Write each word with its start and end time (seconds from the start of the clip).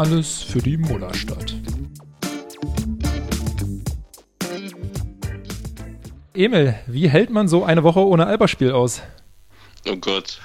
Alles 0.00 0.42
für 0.42 0.60
die 0.60 0.78
Mullerstadt. 0.78 1.54
Emil, 6.32 6.74
wie 6.86 7.10
hält 7.10 7.28
man 7.28 7.48
so 7.48 7.64
eine 7.64 7.84
Woche 7.84 8.00
ohne 8.00 8.24
Alberspiel 8.24 8.72
aus? 8.72 9.02
Oh 9.86 9.96
Gott, 9.96 10.40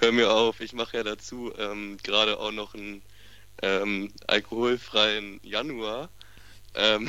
hör 0.00 0.12
mir 0.12 0.30
auf. 0.30 0.60
Ich 0.60 0.74
mache 0.74 0.98
ja 0.98 1.02
dazu 1.02 1.50
ähm, 1.56 1.96
gerade 2.02 2.38
auch 2.38 2.52
noch 2.52 2.74
einen 2.74 3.00
ähm, 3.62 4.12
alkoholfreien 4.26 5.40
Januar. 5.42 6.10
Ähm, 6.74 7.08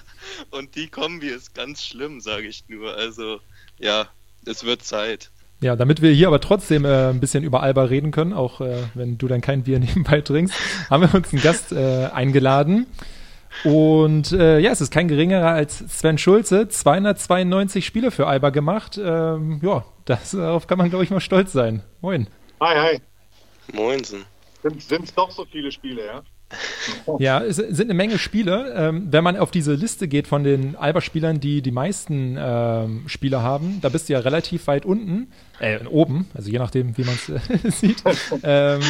und 0.50 0.74
die 0.74 0.88
Kombi 0.88 1.28
ist 1.28 1.54
ganz 1.54 1.82
schlimm, 1.82 2.20
sage 2.20 2.46
ich 2.46 2.68
nur. 2.68 2.94
Also 2.94 3.40
ja, 3.78 4.06
es 4.44 4.64
wird 4.64 4.84
Zeit. 4.84 5.30
Ja, 5.62 5.76
damit 5.76 6.02
wir 6.02 6.10
hier 6.10 6.26
aber 6.26 6.40
trotzdem 6.40 6.84
äh, 6.84 7.10
ein 7.10 7.20
bisschen 7.20 7.44
über 7.44 7.62
Alba 7.62 7.84
reden 7.84 8.10
können, 8.10 8.32
auch 8.32 8.60
äh, 8.60 8.82
wenn 8.94 9.16
du 9.16 9.28
dann 9.28 9.40
kein 9.40 9.62
Bier 9.62 9.78
nebenbei 9.80 10.20
trinkst, 10.20 10.54
haben 10.90 11.04
wir 11.04 11.14
uns 11.14 11.32
einen 11.32 11.40
Gast 11.40 11.72
äh, 11.72 12.06
eingeladen. 12.12 12.86
Und 13.64 14.32
äh, 14.32 14.58
ja, 14.58 14.72
es 14.72 14.80
ist 14.80 14.92
kein 14.92 15.06
geringerer 15.08 15.50
als 15.50 15.78
Sven 15.78 16.18
Schulze. 16.18 16.68
292 16.68 17.86
Spiele 17.86 18.10
für 18.10 18.26
Alba 18.26 18.50
gemacht. 18.50 18.98
Ähm, 19.02 19.60
ja, 19.62 19.84
das, 20.04 20.32
darauf 20.32 20.66
kann 20.66 20.78
man, 20.78 20.90
glaube 20.90 21.04
ich, 21.04 21.10
mal 21.10 21.20
stolz 21.20 21.52
sein. 21.52 21.82
Moin. 22.00 22.26
Hi, 22.60 22.76
hi. 22.76 23.00
Moinsen. 23.72 24.24
Sind 24.62 25.04
es 25.04 25.14
doch 25.14 25.30
so 25.30 25.44
viele 25.44 25.70
Spiele, 25.70 26.04
ja? 26.06 26.22
Ja, 27.18 27.42
es 27.42 27.56
sind 27.56 27.82
eine 27.82 27.94
Menge 27.94 28.18
Spiele. 28.18 28.72
Ähm, 28.76 29.08
wenn 29.10 29.24
man 29.24 29.36
auf 29.36 29.50
diese 29.50 29.74
Liste 29.74 30.08
geht 30.08 30.26
von 30.26 30.44
den 30.44 30.76
Alba-Spielern, 30.76 31.40
die 31.40 31.62
die 31.62 31.70
meisten 31.70 32.36
ähm, 32.38 33.04
Spiele 33.06 33.42
haben, 33.42 33.78
da 33.80 33.88
bist 33.88 34.08
du 34.08 34.14
ja 34.14 34.20
relativ 34.20 34.66
weit 34.66 34.84
unten, 34.84 35.28
äh, 35.60 35.84
oben, 35.86 36.28
also 36.34 36.50
je 36.50 36.58
nachdem, 36.58 36.96
wie 36.96 37.04
man 37.04 37.14
es 37.14 37.28
äh, 37.28 37.70
sieht. 37.70 38.02
Ähm, 38.42 38.80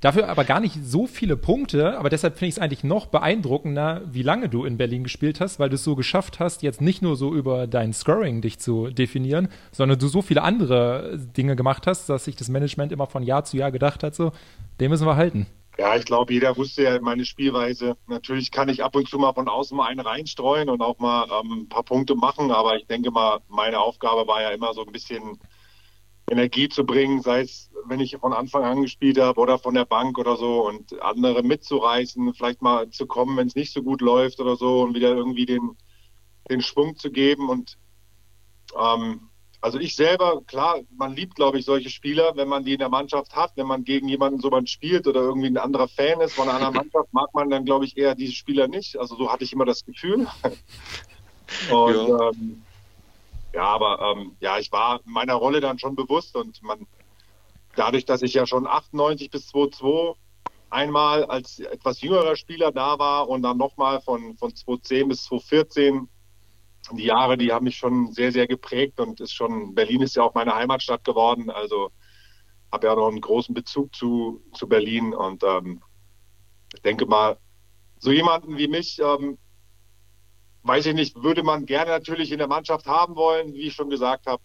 dafür 0.00 0.28
aber 0.28 0.44
gar 0.44 0.60
nicht 0.60 0.78
so 0.82 1.06
viele 1.06 1.36
Punkte, 1.36 1.98
aber 1.98 2.08
deshalb 2.08 2.38
finde 2.38 2.48
ich 2.48 2.54
es 2.56 2.58
eigentlich 2.58 2.84
noch 2.84 3.06
beeindruckender, 3.06 4.02
wie 4.10 4.22
lange 4.22 4.48
du 4.48 4.64
in 4.64 4.76
Berlin 4.76 5.04
gespielt 5.04 5.40
hast, 5.40 5.58
weil 5.58 5.68
du 5.68 5.74
es 5.76 5.84
so 5.84 5.94
geschafft 5.94 6.40
hast, 6.40 6.62
jetzt 6.62 6.80
nicht 6.80 7.02
nur 7.02 7.16
so 7.16 7.34
über 7.34 7.66
dein 7.66 7.92
Scoring 7.92 8.40
dich 8.40 8.58
zu 8.58 8.88
definieren, 8.88 9.48
sondern 9.72 9.98
du 9.98 10.08
so 10.08 10.22
viele 10.22 10.42
andere 10.42 11.18
Dinge 11.36 11.56
gemacht 11.56 11.86
hast, 11.86 12.08
dass 12.08 12.24
sich 12.24 12.36
das 12.36 12.48
Management 12.48 12.92
immer 12.92 13.06
von 13.06 13.22
Jahr 13.22 13.44
zu 13.44 13.56
Jahr 13.56 13.70
gedacht 13.70 14.02
hat, 14.02 14.14
so, 14.14 14.32
den 14.80 14.90
müssen 14.90 15.06
wir 15.06 15.16
halten. 15.16 15.46
Ja, 15.78 15.96
ich 15.96 16.04
glaube, 16.04 16.32
jeder 16.32 16.56
wusste 16.56 16.82
ja 16.82 17.00
meine 17.00 17.24
Spielweise. 17.24 17.96
Natürlich 18.06 18.50
kann 18.50 18.68
ich 18.68 18.84
ab 18.84 18.96
und 18.96 19.08
zu 19.08 19.18
mal 19.18 19.32
von 19.32 19.48
außen 19.48 19.76
mal 19.76 19.86
einen 19.86 20.00
reinstreuen 20.00 20.68
und 20.68 20.82
auch 20.82 20.98
mal 20.98 21.26
ähm, 21.30 21.62
ein 21.62 21.68
paar 21.68 21.84
Punkte 21.84 22.14
machen, 22.14 22.50
aber 22.50 22.76
ich 22.76 22.86
denke 22.86 23.10
mal, 23.10 23.40
meine 23.48 23.80
Aufgabe 23.80 24.26
war 24.26 24.42
ja 24.42 24.50
immer 24.50 24.74
so 24.74 24.84
ein 24.84 24.92
bisschen 24.92 25.38
Energie 26.30 26.68
zu 26.68 26.84
bringen, 26.84 27.22
sei 27.22 27.40
es, 27.40 27.70
wenn 27.86 27.98
ich 28.00 28.16
von 28.16 28.32
Anfang 28.32 28.64
an 28.64 28.82
gespielt 28.82 29.18
habe 29.18 29.40
oder 29.40 29.58
von 29.58 29.74
der 29.74 29.84
Bank 29.84 30.18
oder 30.18 30.36
so 30.36 30.66
und 30.66 31.00
andere 31.02 31.42
mitzureißen, 31.42 32.34
vielleicht 32.34 32.62
mal 32.62 32.90
zu 32.90 33.06
kommen, 33.06 33.36
wenn 33.36 33.48
es 33.48 33.54
nicht 33.56 33.72
so 33.72 33.82
gut 33.82 34.00
läuft 34.00 34.38
oder 34.38 34.56
so 34.56 34.82
und 34.82 34.94
wieder 34.94 35.14
irgendwie 35.14 35.46
den, 35.46 35.76
den 36.50 36.60
Schwung 36.60 36.96
zu 36.96 37.10
geben 37.10 37.48
und 37.48 37.78
ähm, 38.78 39.29
also 39.62 39.78
ich 39.78 39.94
selber, 39.94 40.42
klar, 40.46 40.80
man 40.96 41.14
liebt, 41.14 41.34
glaube 41.34 41.58
ich, 41.58 41.66
solche 41.66 41.90
Spieler, 41.90 42.32
wenn 42.36 42.48
man 42.48 42.64
die 42.64 42.72
in 42.72 42.78
der 42.78 42.88
Mannschaft 42.88 43.36
hat, 43.36 43.52
wenn 43.56 43.66
man 43.66 43.84
gegen 43.84 44.08
jemanden 44.08 44.40
so 44.40 44.48
man 44.48 44.66
spielt 44.66 45.06
oder 45.06 45.20
irgendwie 45.20 45.48
ein 45.48 45.58
anderer 45.58 45.88
Fan 45.88 46.20
ist 46.20 46.34
von 46.34 46.48
einer 46.48 46.56
anderen 46.56 46.74
Mannschaft, 46.92 47.12
mag 47.12 47.32
man 47.34 47.50
dann, 47.50 47.64
glaube 47.64 47.84
ich, 47.84 47.96
eher 47.96 48.14
diese 48.14 48.32
Spieler 48.32 48.68
nicht. 48.68 48.98
Also 48.98 49.16
so 49.16 49.30
hatte 49.30 49.44
ich 49.44 49.52
immer 49.52 49.66
das 49.66 49.84
Gefühl. 49.84 50.26
Und 51.70 52.08
ja, 52.08 52.30
ähm, 52.30 52.64
ja 53.52 53.64
aber 53.64 54.16
ähm, 54.16 54.36
ja, 54.40 54.58
ich 54.58 54.72
war 54.72 55.00
meiner 55.04 55.34
Rolle 55.34 55.60
dann 55.60 55.78
schon 55.78 55.96
bewusst 55.96 56.36
und 56.36 56.62
man, 56.62 56.86
dadurch, 57.74 58.04
dass 58.04 58.22
ich 58.22 58.34
ja 58.34 58.46
schon 58.46 58.68
98 58.68 59.30
bis 59.30 59.48
2002 59.48 60.14
einmal 60.70 61.24
als 61.24 61.58
etwas 61.58 62.00
jüngerer 62.00 62.36
Spieler 62.36 62.70
da 62.70 63.00
war 63.00 63.28
und 63.28 63.42
dann 63.42 63.58
nochmal 63.58 64.00
von, 64.00 64.36
von 64.38 64.54
2010 64.54 65.08
bis 65.08 65.24
2014 65.24 66.08
die 66.92 67.04
Jahre, 67.04 67.36
die 67.36 67.52
haben 67.52 67.64
mich 67.64 67.76
schon 67.76 68.12
sehr, 68.12 68.32
sehr 68.32 68.46
geprägt 68.46 69.00
und 69.00 69.20
ist 69.20 69.32
schon, 69.32 69.74
Berlin 69.74 70.02
ist 70.02 70.16
ja 70.16 70.22
auch 70.22 70.34
meine 70.34 70.54
Heimatstadt 70.54 71.04
geworden. 71.04 71.50
Also 71.50 71.90
habe 72.72 72.86
ja 72.86 72.94
noch 72.94 73.08
einen 73.08 73.20
großen 73.20 73.54
Bezug 73.54 73.94
zu, 73.94 74.42
zu 74.54 74.68
Berlin 74.68 75.14
und 75.14 75.42
ähm, 75.44 75.82
ich 76.74 76.82
denke 76.82 77.06
mal, 77.06 77.38
so 77.98 78.12
jemanden 78.12 78.56
wie 78.56 78.68
mich, 78.68 78.98
ähm, 79.00 79.38
weiß 80.62 80.86
ich 80.86 80.94
nicht, 80.94 81.22
würde 81.22 81.42
man 81.42 81.66
gerne 81.66 81.90
natürlich 81.90 82.32
in 82.32 82.38
der 82.38 82.48
Mannschaft 82.48 82.86
haben 82.86 83.16
wollen, 83.16 83.52
wie 83.54 83.62
ich 83.62 83.74
schon 83.74 83.90
gesagt 83.90 84.26
habe. 84.26 84.42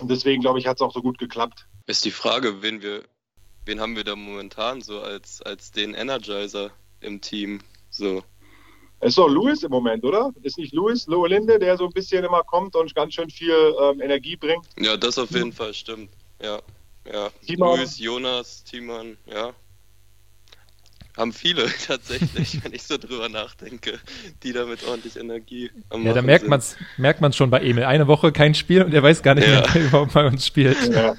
Und 0.00 0.10
deswegen, 0.10 0.42
glaube 0.42 0.58
ich, 0.58 0.66
hat 0.66 0.76
es 0.76 0.82
auch 0.82 0.92
so 0.92 1.00
gut 1.00 1.18
geklappt. 1.18 1.66
Ist 1.86 2.04
die 2.04 2.10
Frage, 2.10 2.62
wen 2.62 2.82
wir, 2.82 3.04
wen 3.64 3.80
haben 3.80 3.96
wir 3.96 4.04
da 4.04 4.16
momentan 4.16 4.82
so 4.82 5.00
als, 5.00 5.40
als 5.42 5.70
den 5.70 5.94
Energizer 5.94 6.70
im 7.00 7.20
Team? 7.20 7.60
So. 7.88 8.22
Ist 9.00 9.18
doch 9.18 9.28
Louis 9.28 9.62
im 9.62 9.70
Moment, 9.70 10.04
oder? 10.04 10.32
Ist 10.42 10.58
nicht 10.58 10.72
Louis 10.72 11.06
Lohelinde, 11.06 11.58
der 11.58 11.76
so 11.76 11.84
ein 11.84 11.92
bisschen 11.92 12.24
immer 12.24 12.42
kommt 12.42 12.74
und 12.74 12.94
ganz 12.94 13.14
schön 13.14 13.28
viel 13.28 13.74
ähm, 13.80 14.00
Energie 14.00 14.36
bringt? 14.36 14.66
Ja, 14.78 14.96
das 14.96 15.18
auf 15.18 15.30
jeden 15.30 15.52
Fall 15.52 15.74
stimmt. 15.74 16.10
Ja, 16.42 16.60
ja. 17.10 17.30
Louis, 17.56 17.98
Jonas, 17.98 18.64
Timon, 18.64 19.16
ja. 19.26 19.52
Haben 21.16 21.32
viele 21.32 21.66
tatsächlich, 21.86 22.62
wenn 22.62 22.72
ich 22.72 22.82
so 22.82 22.98
drüber 22.98 23.28
nachdenke, 23.28 23.98
die 24.42 24.52
damit 24.52 24.84
ordentlich 24.84 25.16
Energie 25.16 25.70
am 25.88 26.04
Ja, 26.04 26.12
da 26.12 26.22
merkt 26.22 26.46
man 26.46 26.60
es 26.60 26.76
merkt 26.96 27.20
man's 27.20 27.36
schon 27.36 27.50
bei 27.50 27.60
Emil. 27.60 27.84
Eine 27.84 28.06
Woche 28.06 28.32
kein 28.32 28.54
Spiel 28.54 28.82
und 28.82 28.92
er 28.92 29.02
weiß 29.02 29.22
gar 29.22 29.34
nicht, 29.34 29.48
ja. 29.48 29.62
wer 29.72 29.82
überhaupt 29.82 30.12
bei 30.12 30.26
uns 30.26 30.46
spielt. 30.46 30.76
Ja. 30.88 31.14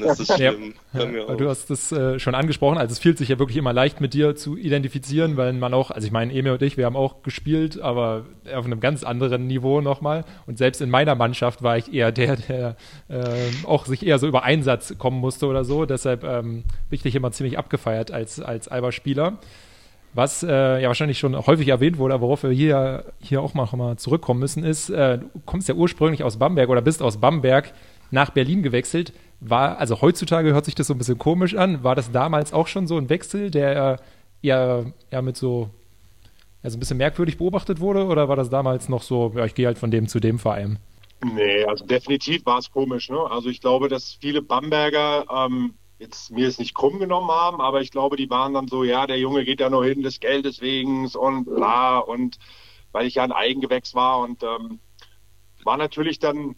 Mann, 0.00 0.08
das 0.08 0.20
ist 0.20 0.32
schlimm. 0.34 0.74
Ja, 0.92 1.04
ja, 1.04 1.34
du 1.34 1.48
hast 1.48 1.70
das 1.70 1.92
äh, 1.92 2.18
schon 2.18 2.34
angesprochen. 2.34 2.78
Also 2.78 2.92
es 2.92 2.98
fühlt 2.98 3.18
sich 3.18 3.28
ja 3.28 3.38
wirklich 3.38 3.56
immer 3.56 3.72
leicht 3.72 4.00
mit 4.00 4.14
dir 4.14 4.36
zu 4.36 4.56
identifizieren, 4.56 5.36
weil 5.36 5.52
man 5.52 5.74
auch, 5.74 5.90
also 5.90 6.06
ich 6.06 6.12
meine, 6.12 6.32
Emil 6.32 6.52
und 6.52 6.62
ich, 6.62 6.76
wir 6.76 6.86
haben 6.86 6.96
auch 6.96 7.22
gespielt, 7.22 7.80
aber 7.80 8.26
auf 8.54 8.64
einem 8.64 8.80
ganz 8.80 9.04
anderen 9.04 9.46
Niveau 9.46 9.80
nochmal. 9.80 10.24
Und 10.46 10.58
selbst 10.58 10.80
in 10.80 10.90
meiner 10.90 11.14
Mannschaft 11.14 11.62
war 11.62 11.78
ich 11.78 11.92
eher 11.92 12.12
der, 12.12 12.36
der 12.36 12.76
äh, 13.08 13.22
auch 13.66 13.86
sich 13.86 14.06
eher 14.06 14.18
so 14.18 14.26
über 14.26 14.42
Einsatz 14.42 14.96
kommen 14.98 15.20
musste 15.20 15.46
oder 15.46 15.64
so. 15.64 15.86
Deshalb 15.86 16.24
ähm, 16.24 16.64
bin 16.88 16.96
ich 16.96 17.02
dich 17.02 17.14
immer 17.14 17.32
ziemlich 17.32 17.58
abgefeiert 17.58 18.10
als, 18.10 18.40
als 18.40 18.68
Alba-Spieler. 18.68 19.38
Was 20.14 20.44
äh, 20.44 20.80
ja 20.80 20.86
wahrscheinlich 20.86 21.18
schon 21.18 21.34
häufig 21.34 21.66
erwähnt 21.66 21.98
wurde, 21.98 22.14
aber 22.14 22.22
worauf 22.22 22.44
wir 22.44 22.50
hier, 22.50 23.04
hier 23.20 23.42
auch 23.42 23.54
mal, 23.54 23.68
mal 23.72 23.96
zurückkommen 23.96 24.38
müssen, 24.38 24.62
ist, 24.62 24.88
äh, 24.88 25.18
du 25.18 25.28
kommst 25.44 25.68
ja 25.68 25.74
ursprünglich 25.74 26.22
aus 26.22 26.36
Bamberg 26.36 26.68
oder 26.68 26.82
bist 26.82 27.02
aus 27.02 27.16
Bamberg 27.16 27.72
nach 28.12 28.30
Berlin 28.30 28.62
gewechselt. 28.62 29.12
War, 29.40 29.78
also 29.78 30.00
heutzutage 30.00 30.52
hört 30.52 30.64
sich 30.64 30.74
das 30.74 30.86
so 30.86 30.94
ein 30.94 30.98
bisschen 30.98 31.18
komisch 31.18 31.54
an. 31.54 31.84
War 31.84 31.94
das 31.94 32.12
damals 32.12 32.52
auch 32.52 32.66
schon 32.66 32.86
so 32.86 32.96
ein 32.96 33.08
Wechsel, 33.08 33.50
der 33.50 33.98
ja, 34.42 34.84
ja 35.10 35.22
mit 35.22 35.36
so, 35.36 35.70
ja, 36.62 36.70
so 36.70 36.76
ein 36.76 36.80
bisschen 36.80 36.98
merkwürdig 36.98 37.38
beobachtet 37.38 37.80
wurde? 37.80 38.06
Oder 38.06 38.28
war 38.28 38.36
das 38.36 38.50
damals 38.50 38.88
noch 38.88 39.02
so, 39.02 39.32
ja, 39.36 39.44
ich 39.44 39.54
gehe 39.54 39.66
halt 39.66 39.78
von 39.78 39.90
dem 39.90 40.08
zu 40.08 40.20
dem 40.20 40.38
Verein? 40.38 40.78
Nee, 41.24 41.64
also 41.64 41.86
definitiv 41.86 42.44
war 42.44 42.58
es 42.58 42.70
komisch. 42.70 43.08
Ne? 43.08 43.18
Also 43.18 43.48
ich 43.48 43.60
glaube, 43.60 43.88
dass 43.88 44.18
viele 44.20 44.42
Bamberger 44.42 45.24
ähm, 45.30 45.74
jetzt 45.98 46.30
mir 46.30 46.48
es 46.48 46.58
nicht 46.58 46.74
krumm 46.74 46.98
genommen 46.98 47.30
haben, 47.30 47.60
aber 47.60 47.80
ich 47.80 47.90
glaube, 47.90 48.16
die 48.16 48.28
waren 48.28 48.54
dann 48.54 48.68
so, 48.68 48.84
ja, 48.84 49.06
der 49.06 49.18
Junge 49.18 49.44
geht 49.44 49.60
ja 49.60 49.70
nur 49.70 49.84
hin 49.84 50.02
des 50.02 50.20
Geldes 50.20 50.60
wegen 50.60 51.06
und 51.06 51.44
bla 51.44 51.98
und 51.98 52.38
weil 52.92 53.06
ich 53.06 53.16
ja 53.16 53.24
ein 53.24 53.32
Eigengewächs 53.32 53.94
war 53.94 54.20
und 54.20 54.42
ähm, 54.42 54.78
war 55.64 55.76
natürlich 55.76 56.18
dann 56.18 56.56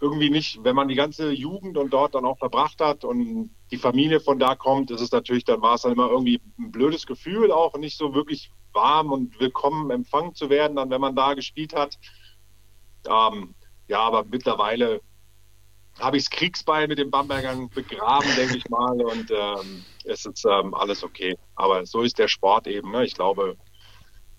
irgendwie 0.00 0.30
nicht, 0.30 0.62
wenn 0.62 0.76
man 0.76 0.88
die 0.88 0.94
ganze 0.94 1.30
Jugend 1.32 1.76
und 1.76 1.92
dort 1.92 2.14
dann 2.14 2.24
auch 2.24 2.38
verbracht 2.38 2.80
hat 2.80 3.04
und 3.04 3.50
die 3.70 3.76
Familie 3.76 4.20
von 4.20 4.38
da 4.38 4.54
kommt, 4.54 4.90
ist 4.90 5.00
es 5.00 5.10
natürlich, 5.10 5.44
dann 5.44 5.60
war 5.60 5.74
es 5.74 5.82
dann 5.82 5.92
immer 5.92 6.08
irgendwie 6.10 6.40
ein 6.58 6.70
blödes 6.70 7.06
Gefühl 7.06 7.50
auch, 7.50 7.76
nicht 7.76 7.98
so 7.98 8.14
wirklich 8.14 8.50
warm 8.72 9.12
und 9.12 9.38
willkommen 9.40 9.90
empfangen 9.90 10.34
zu 10.34 10.50
werden, 10.50 10.76
dann 10.76 10.90
wenn 10.90 11.00
man 11.00 11.16
da 11.16 11.34
gespielt 11.34 11.74
hat. 11.74 11.98
Ähm, 13.08 13.54
ja, 13.88 14.00
aber 14.00 14.24
mittlerweile 14.24 15.00
habe 15.98 16.16
ich 16.16 16.24
das 16.24 16.30
Kriegsbeil 16.30 16.86
mit 16.86 16.98
den 16.98 17.10
Bambergern 17.10 17.68
begraben, 17.70 18.28
denke 18.36 18.56
ich 18.56 18.68
mal, 18.68 19.00
und 19.02 19.30
ähm, 19.30 19.84
es 20.04 20.26
ist 20.26 20.44
ähm, 20.44 20.74
alles 20.74 21.02
okay. 21.02 21.36
Aber 21.56 21.84
so 21.86 22.02
ist 22.02 22.18
der 22.18 22.28
Sport 22.28 22.66
eben. 22.66 22.92
Ne? 22.92 23.04
Ich 23.04 23.14
glaube, 23.14 23.56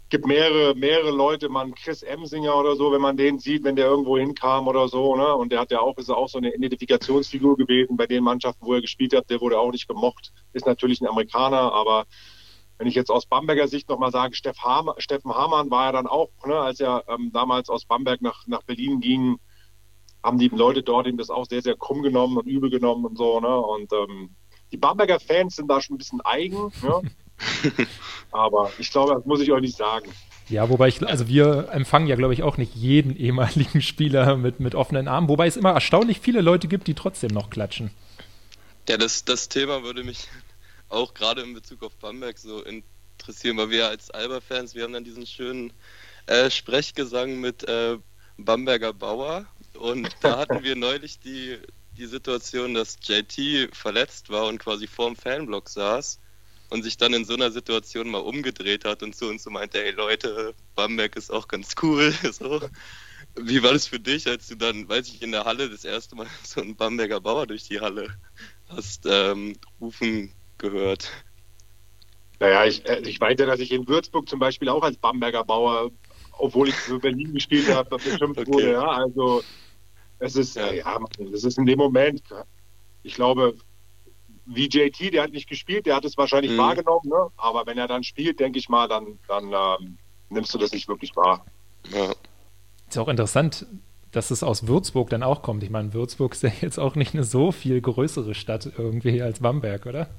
gibt 0.10 0.26
mehrere, 0.26 0.76
mehrere 0.76 1.12
Leute, 1.12 1.50
man 1.50 1.74
Chris 1.76 2.02
Emsinger 2.02 2.56
oder 2.56 2.76
so, 2.76 2.92
wenn 2.92 3.02
man 3.02 3.18
den 3.18 3.40
sieht, 3.40 3.64
wenn 3.64 3.76
der 3.76 3.86
irgendwo 3.86 4.18
hinkam 4.18 4.68
oder 4.68 4.88
so, 4.88 5.16
ne? 5.16 5.36
Und 5.36 5.52
der 5.52 5.60
hat 5.60 5.72
ja 5.72 5.80
auch, 5.80 5.98
ist 5.98 6.10
auch 6.10 6.28
so 6.28 6.40
eine 6.40 6.54
Identifikationsfigur 6.54 7.58
gewesen 7.58 7.96
bei 7.96 8.08
den 8.08 8.24
Mannschaften, 8.24 8.66
wo 8.66 8.74
er 8.74 8.82
gespielt 8.82 9.16
hat, 9.16 9.30
der 9.30 9.40
wurde 9.42 9.60
auch 9.60 9.72
nicht 9.72 9.88
gemocht, 9.88 10.32
ist 10.54 10.66
natürlich 10.66 11.00
ein 11.02 11.08
Amerikaner, 11.08 11.74
aber 11.74 12.06
wenn 12.80 12.88
ich 12.88 12.96
jetzt 12.96 13.12
aus 13.12 13.26
Bamberger 13.26 13.68
Sicht 13.68 13.90
nochmal 13.90 14.12
sage, 14.12 14.36
Steff 14.36 14.58
Hamann, 14.60 14.96
Steffen 15.00 15.34
Hamann 15.34 15.70
war 15.70 15.88
ja 15.88 15.92
dann 15.92 16.08
auch, 16.08 16.30
ne, 16.46 16.56
als 16.56 16.80
er 16.80 17.04
ähm, 17.10 17.30
damals 17.34 17.70
aus 17.70 17.86
Bamberg 17.86 18.22
nach, 18.22 18.48
nach 18.48 18.64
Berlin 18.64 19.02
ging, 19.02 19.38
haben 20.24 20.40
die 20.40 20.48
Leute 20.48 20.82
dort 20.82 21.06
ihm 21.06 21.18
das 21.18 21.30
auch 21.30 21.46
sehr, 21.46 21.62
sehr 21.62 21.76
krumm 21.76 22.02
genommen 22.02 22.38
und 22.38 22.48
übel 22.48 22.70
genommen 22.70 23.06
und 23.06 23.18
so, 23.18 23.40
ne? 23.40 23.58
Und 23.60 23.92
ähm, 23.94 24.36
die 24.72 24.78
Bamberger 24.78 25.20
Fans 25.20 25.56
sind 25.58 25.70
da 25.70 25.82
schon 25.82 25.96
ein 25.96 25.98
bisschen 25.98 26.22
eigen, 26.22 26.72
ne? 26.82 27.02
Aber 28.32 28.72
ich 28.78 28.92
glaube, 28.92 29.16
das 29.16 29.26
muss 29.26 29.42
ich 29.42 29.52
euch 29.52 29.62
nicht 29.62 29.78
sagen. 29.78 30.10
Ja, 30.50 30.68
wobei 30.68 30.88
ich, 30.88 31.06
also 31.08 31.28
wir 31.28 31.70
empfangen 31.72 32.08
ja, 32.08 32.16
glaube 32.16 32.34
ich, 32.34 32.42
auch 32.42 32.58
nicht 32.58 32.74
jeden 32.76 33.16
ehemaligen 33.16 33.82
Spieler 33.82 34.36
mit, 34.36 34.60
mit 34.60 34.74
offenen 34.74 35.08
Armen, 35.08 35.30
wobei 35.30 35.48
es 35.48 35.58
immer 35.58 35.74
erstaunlich 35.74 36.20
viele 36.20 36.42
Leute 36.42 36.68
gibt, 36.68 36.88
die 36.88 36.96
trotzdem 36.96 37.30
noch 37.30 37.52
klatschen. 37.52 37.92
Ja, 38.88 38.98
das, 38.98 39.24
das 39.24 39.50
Thema 39.50 39.84
würde 39.84 40.04
mich 40.04 40.28
auch 40.90 41.14
gerade 41.14 41.42
in 41.44 41.54
Bezug 41.54 41.84
auf 41.84 41.96
Bamberg 41.98 42.40
so 42.40 42.64
interessieren, 42.64 43.58
weil 43.58 43.70
wir 43.70 43.88
als 43.88 44.10
Alba-Fans, 44.10 44.74
wir 44.74 44.84
haben 44.84 44.94
dann 44.94 45.04
diesen 45.04 45.28
schönen 45.28 45.72
äh, 46.26 46.50
Sprechgesang 46.50 47.40
mit 47.40 47.64
äh, 47.68 47.98
Bamberger 48.38 48.94
Bauer 48.94 49.46
und 49.78 50.10
da 50.22 50.40
hatten 50.40 50.64
wir 50.64 50.76
neulich 50.76 51.20
die, 51.20 51.60
die 51.96 52.08
Situation, 52.08 52.74
dass 52.74 52.98
JT 53.04 53.76
verletzt 53.76 54.32
war 54.32 54.48
und 54.48 54.58
quasi 54.58 54.88
vorm 54.88 55.16
Fanblock 55.16 55.70
saß 55.70 56.20
und 56.70 56.84
sich 56.84 56.98
dann 56.98 57.14
in 57.14 57.26
so 57.26 57.34
einer 57.34 57.52
Situation 57.52 58.10
mal 58.10 58.20
umgedreht 58.20 58.86
hat 58.86 59.04
und 59.04 59.16
zu 59.16 59.28
uns 59.28 59.44
so 59.44 59.50
meinte, 59.50 59.84
ey 59.84 59.92
Leute, 59.92 60.54
Bamberg 60.76 61.16
ist 61.16 61.32
auch 61.32 61.48
ganz 61.48 61.76
cool. 61.82 62.14
So. 62.32 62.62
Wie 63.36 63.62
war 63.64 63.74
das 63.74 63.88
für 63.88 64.00
dich, 64.00 64.28
als 64.28 64.48
du 64.48 64.56
dann, 64.56 64.88
weiß 64.88 65.08
ich, 65.08 65.22
in 65.22 65.32
der 65.32 65.46
Halle 65.46 65.70
das 65.70 65.86
erste 65.86 66.16
Mal 66.16 66.28
so 66.44 66.62
einen 66.62 66.76
Bamberger 66.76 67.20
Bauer 67.20 67.48
durch 67.48 67.64
die 67.64 67.80
Halle 67.80 68.08
hast 68.70 69.06
ähm, 69.08 69.56
rufen 69.82 70.32
gehört? 70.58 71.10
Naja, 72.40 72.66
ich, 72.66 72.88
äh, 72.88 73.00
ich 73.02 73.20
weiß 73.20 73.36
ja, 73.40 73.46
dass 73.46 73.60
ich 73.60 73.72
in 73.72 73.88
Würzburg 73.88 74.30
zum 74.30 74.40
Beispiel 74.40 74.70
auch 74.70 74.84
als 74.84 74.98
Bamberger 74.98 75.44
Bauer, 75.44 75.92
obwohl 76.38 76.70
ich 76.70 76.76
für 76.76 77.00
Berlin 77.00 77.34
gespielt 77.34 77.68
habe, 77.70 77.98
bestimmt 77.98 78.38
okay. 78.38 78.48
wurde. 78.52 78.72
Ja, 78.72 78.88
also 78.88 79.44
es 80.20 80.36
ist, 80.36 80.56
ja. 80.56 80.72
ja, 80.72 81.00
es 81.34 81.44
ist 81.44 81.58
in 81.58 81.66
dem 81.66 81.80
Moment, 81.80 82.22
ich 83.04 83.16
glaube, 83.16 83.56
wie 84.52 84.68
JT, 84.68 85.14
der 85.14 85.24
hat 85.24 85.32
nicht 85.32 85.48
gespielt, 85.48 85.86
der 85.86 85.96
hat 85.96 86.06
es 86.06 86.18
wahrscheinlich 86.18 86.52
mhm. 86.52 86.58
wahrgenommen, 86.58 87.08
ne? 87.08 87.28
aber 87.38 87.66
wenn 87.68 87.78
er 87.78 87.88
dann 87.88 88.04
spielt, 88.04 88.40
denke 88.40 88.58
ich 88.58 88.68
mal, 88.68 88.88
dann, 88.88 89.20
dann 89.28 89.54
ähm, 89.54 89.98
nimmst 90.30 90.54
du 90.54 90.58
das 90.58 90.72
nicht 90.72 90.88
wirklich 90.88 91.16
wahr. 91.16 91.46
Ja. 91.92 92.12
Ist 92.90 92.98
auch 92.98 93.08
interessant, 93.08 93.68
dass 94.12 94.32
es 94.32 94.42
aus 94.42 94.66
Würzburg 94.66 95.12
dann 95.12 95.22
auch 95.22 95.44
kommt. 95.44 95.62
Ich 95.62 95.70
meine, 95.70 95.94
Würzburg 95.94 96.34
ist 96.34 96.42
ja 96.42 96.52
jetzt 96.62 96.80
auch 96.80 96.96
nicht 96.96 97.14
eine 97.14 97.24
so 97.24 97.52
viel 97.52 97.80
größere 97.80 98.34
Stadt 98.34 98.68
irgendwie 98.76 99.22
als 99.22 99.40
Bamberg, 99.40 99.86
oder? 99.86 100.10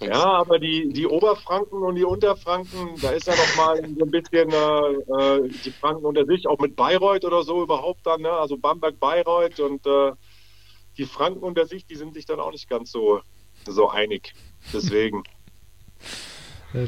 Ja, 0.00 0.24
aber 0.24 0.58
die, 0.58 0.88
die 0.88 1.06
Oberfranken 1.06 1.82
und 1.82 1.96
die 1.96 2.04
Unterfranken, 2.04 2.98
da 3.02 3.10
ist 3.10 3.26
ja 3.26 3.34
noch 3.34 3.56
mal 3.56 3.76
so 3.76 4.04
ein 4.04 4.10
bisschen 4.10 4.50
äh, 4.50 5.36
äh, 5.36 5.50
die 5.64 5.70
Franken 5.70 6.06
unter 6.06 6.24
sich, 6.24 6.46
auch 6.46 6.58
mit 6.58 6.76
Bayreuth 6.76 7.26
oder 7.26 7.42
so 7.42 7.62
überhaupt 7.62 8.06
dann, 8.06 8.22
ne? 8.22 8.30
also 8.30 8.56
Bamberg, 8.56 8.98
Bayreuth 8.98 9.60
und 9.60 9.86
äh, 9.86 10.12
die 10.96 11.04
Franken 11.04 11.40
unter 11.40 11.66
sich, 11.66 11.84
die 11.84 11.96
sind 11.96 12.14
sich 12.14 12.24
dann 12.24 12.40
auch 12.40 12.52
nicht 12.52 12.70
ganz 12.70 12.90
so 12.90 13.20
so 13.72 13.90
einig. 13.90 14.34
Deswegen. 14.72 15.22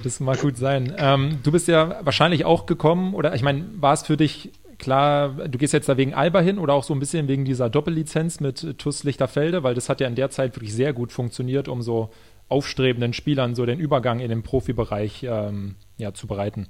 Das 0.02 0.20
mag 0.20 0.40
gut 0.40 0.58
sein. 0.58 0.94
Ähm, 0.98 1.38
du 1.42 1.50
bist 1.50 1.66
ja 1.66 2.04
wahrscheinlich 2.04 2.44
auch 2.44 2.66
gekommen, 2.66 3.14
oder 3.14 3.34
ich 3.34 3.42
meine, 3.42 3.64
war 3.80 3.94
es 3.94 4.02
für 4.02 4.18
dich 4.18 4.50
klar, 4.78 5.30
du 5.30 5.58
gehst 5.58 5.72
jetzt 5.72 5.88
da 5.88 5.96
wegen 5.96 6.14
Alba 6.14 6.40
hin 6.40 6.58
oder 6.58 6.74
auch 6.74 6.84
so 6.84 6.94
ein 6.94 7.00
bisschen 7.00 7.28
wegen 7.28 7.44
dieser 7.44 7.68
Doppellizenz 7.68 8.40
mit 8.40 8.78
TUS 8.78 9.04
Lichterfelde, 9.04 9.62
weil 9.62 9.74
das 9.74 9.88
hat 9.88 10.00
ja 10.00 10.06
in 10.06 10.14
der 10.14 10.30
Zeit 10.30 10.56
wirklich 10.56 10.72
sehr 10.72 10.92
gut 10.92 11.12
funktioniert, 11.12 11.68
um 11.68 11.82
so 11.82 12.10
aufstrebenden 12.48 13.12
Spielern 13.12 13.54
so 13.54 13.66
den 13.66 13.78
Übergang 13.78 14.20
in 14.20 14.30
den 14.30 14.42
Profibereich 14.42 15.24
ähm, 15.24 15.76
ja, 15.96 16.14
zu 16.14 16.26
bereiten. 16.26 16.68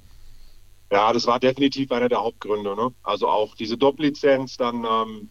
Ja, 0.91 1.13
das 1.13 1.27
war 1.27 1.39
definitiv 1.39 1.93
einer 1.93 2.09
der 2.09 2.21
Hauptgründe. 2.21 2.75
Ne? 2.75 2.91
Also 3.03 3.29
auch 3.29 3.55
diese 3.55 3.77
Doppellizenz, 3.77 4.57
dann 4.57 4.85
ähm, 4.85 5.29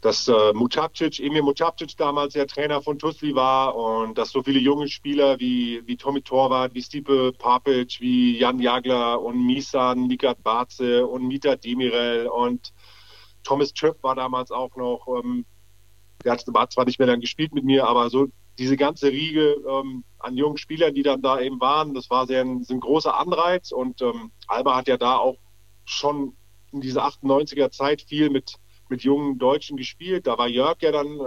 dass 0.00 0.28
äh, 0.28 0.52
Mutapcic, 0.54 1.20
Emil 1.20 1.42
Mutapcic 1.42 1.96
damals 1.96 2.32
der 2.32 2.46
Trainer 2.46 2.80
von 2.80 2.98
Tusli 2.98 3.34
war 3.34 3.76
und 3.76 4.16
dass 4.16 4.30
so 4.30 4.42
viele 4.42 4.58
junge 4.58 4.88
Spieler 4.88 5.38
wie, 5.38 5.82
wie 5.86 5.96
Tommy 5.96 6.22
Torwart, 6.22 6.74
wie 6.74 6.82
Stipe 6.82 7.32
Papic, 7.32 8.00
wie 8.00 8.38
Jan 8.38 8.60
Jagler 8.60 9.20
und 9.20 9.44
Misan, 9.44 10.06
Mikat 10.06 10.42
Barze 10.42 11.06
und 11.06 11.26
Mita 11.26 11.56
Demirel 11.56 12.28
und 12.28 12.72
Thomas 13.44 13.74
Tripp 13.74 14.02
war 14.02 14.14
damals 14.14 14.50
auch 14.50 14.74
noch, 14.76 15.06
ähm, 15.22 15.44
der 16.24 16.32
hat 16.32 16.72
zwar 16.72 16.84
nicht 16.84 16.98
mehr 16.98 17.08
dann 17.08 17.20
gespielt 17.20 17.52
mit 17.52 17.64
mir, 17.64 17.86
aber 17.86 18.10
so 18.10 18.28
diese 18.58 18.76
ganze 18.76 19.10
Riege 19.10 19.56
ähm, 19.68 20.04
an 20.18 20.36
jungen 20.36 20.58
Spielern, 20.58 20.94
die 20.94 21.02
dann 21.02 21.22
da 21.22 21.40
eben 21.40 21.60
waren, 21.60 21.94
das 21.94 22.10
war 22.10 22.26
sehr 22.26 22.42
ein, 22.42 22.64
ein 22.68 22.80
großer 22.80 23.18
Anreiz 23.18 23.72
und 23.72 24.02
ähm, 24.02 24.30
Alba 24.46 24.76
hat 24.76 24.88
ja 24.88 24.96
da 24.96 25.16
auch 25.16 25.36
schon 25.84 26.34
in 26.72 26.80
dieser 26.80 27.06
98er 27.06 27.70
Zeit 27.70 28.02
viel 28.02 28.30
mit 28.30 28.56
mit 28.90 29.02
jungen 29.02 29.38
Deutschen 29.38 29.76
gespielt. 29.76 30.26
Da 30.26 30.36
war 30.36 30.48
Jörg 30.48 30.76
ja 30.80 30.92
dann, 30.92 31.18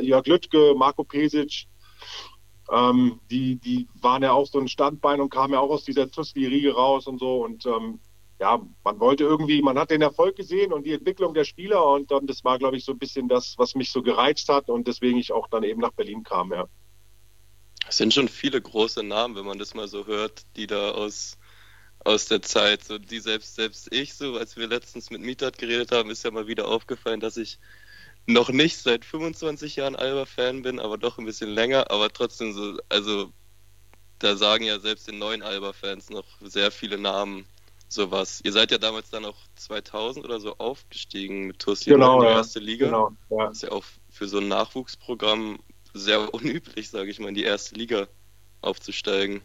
Jörg 0.00 0.26
Lüttke, 0.26 0.74
Marco 0.76 1.04
Pesic, 1.04 1.66
ähm, 2.70 3.20
die, 3.30 3.56
die 3.56 3.88
waren 4.00 4.22
ja 4.22 4.32
auch 4.32 4.46
so 4.46 4.58
ein 4.58 4.68
Standbein 4.68 5.20
und 5.20 5.30
kamen 5.30 5.54
ja 5.54 5.60
auch 5.60 5.70
aus 5.70 5.84
dieser 5.84 6.10
Tusli-Riege 6.10 6.74
raus 6.74 7.06
und 7.06 7.18
so. 7.18 7.44
Und 7.44 7.66
ähm, 7.66 8.00
ja, 8.40 8.60
man 8.82 8.98
wollte 8.98 9.24
irgendwie, 9.24 9.62
man 9.62 9.78
hat 9.78 9.90
den 9.90 10.02
Erfolg 10.02 10.36
gesehen 10.36 10.72
und 10.72 10.84
die 10.84 10.92
Entwicklung 10.92 11.32
der 11.32 11.44
Spieler 11.44 11.86
und 11.86 12.10
dann, 12.10 12.26
das 12.26 12.42
war, 12.42 12.58
glaube 12.58 12.76
ich, 12.76 12.84
so 12.84 12.92
ein 12.92 12.98
bisschen 12.98 13.28
das, 13.28 13.54
was 13.56 13.74
mich 13.74 13.92
so 13.92 14.02
gereizt 14.02 14.48
hat 14.48 14.68
und 14.68 14.88
deswegen 14.88 15.18
ich 15.18 15.32
auch 15.32 15.46
dann 15.48 15.62
eben 15.62 15.80
nach 15.80 15.92
Berlin 15.92 16.24
kam, 16.24 16.52
ja. 16.52 16.66
Es 17.88 17.98
sind 17.98 18.14
schon 18.14 18.28
viele 18.28 18.60
große 18.60 19.02
Namen, 19.02 19.36
wenn 19.36 19.44
man 19.44 19.58
das 19.58 19.74
mal 19.74 19.86
so 19.86 20.06
hört, 20.06 20.42
die 20.56 20.66
da 20.66 20.90
aus 20.92 21.36
aus 22.04 22.26
der 22.26 22.42
Zeit. 22.42 22.84
So 22.84 22.98
die 22.98 23.20
selbst, 23.20 23.54
selbst 23.54 23.92
ich, 23.92 24.14
so 24.14 24.36
als 24.36 24.56
wir 24.56 24.66
letztens 24.66 25.10
mit 25.10 25.20
Mietat 25.20 25.58
geredet 25.58 25.92
haben, 25.92 26.10
ist 26.10 26.24
ja 26.24 26.30
mal 26.30 26.46
wieder 26.46 26.68
aufgefallen, 26.68 27.20
dass 27.20 27.36
ich 27.36 27.58
noch 28.26 28.50
nicht 28.50 28.78
seit 28.78 29.04
25 29.04 29.76
Jahren 29.76 29.96
Alba-Fan 29.96 30.62
bin, 30.62 30.78
aber 30.78 30.98
doch 30.98 31.18
ein 31.18 31.24
bisschen 31.24 31.50
länger, 31.50 31.90
aber 31.90 32.12
trotzdem 32.12 32.52
so, 32.52 32.78
also 32.88 33.32
da 34.18 34.36
sagen 34.36 34.64
ja 34.64 34.78
selbst 34.78 35.08
den 35.08 35.18
neuen 35.18 35.42
Alba-Fans 35.42 36.10
noch 36.10 36.26
sehr 36.40 36.70
viele 36.70 36.98
Namen 36.98 37.46
sowas. 37.88 38.40
Ihr 38.44 38.52
seid 38.52 38.70
ja 38.70 38.78
damals 38.78 39.10
dann 39.10 39.24
auch 39.24 39.36
2000 39.56 40.24
oder 40.24 40.40
so 40.40 40.56
aufgestiegen 40.58 41.46
mit 41.46 41.58
Tussi 41.58 41.90
genau, 41.90 42.16
in 42.16 42.20
die 42.20 42.26
ja. 42.26 42.36
erste 42.36 42.60
Liga. 42.60 42.86
Genau, 42.86 43.12
ja. 43.30 43.46
Das 43.48 43.56
ist 43.56 43.62
ja 43.62 43.72
auch 43.72 43.84
für 44.10 44.28
so 44.28 44.38
ein 44.38 44.48
Nachwuchsprogramm 44.48 45.58
sehr 45.92 46.32
unüblich, 46.34 46.90
sage 46.90 47.10
ich 47.10 47.18
mal, 47.18 47.28
in 47.28 47.34
die 47.34 47.44
erste 47.44 47.74
Liga 47.74 48.08
aufzusteigen. 48.60 49.42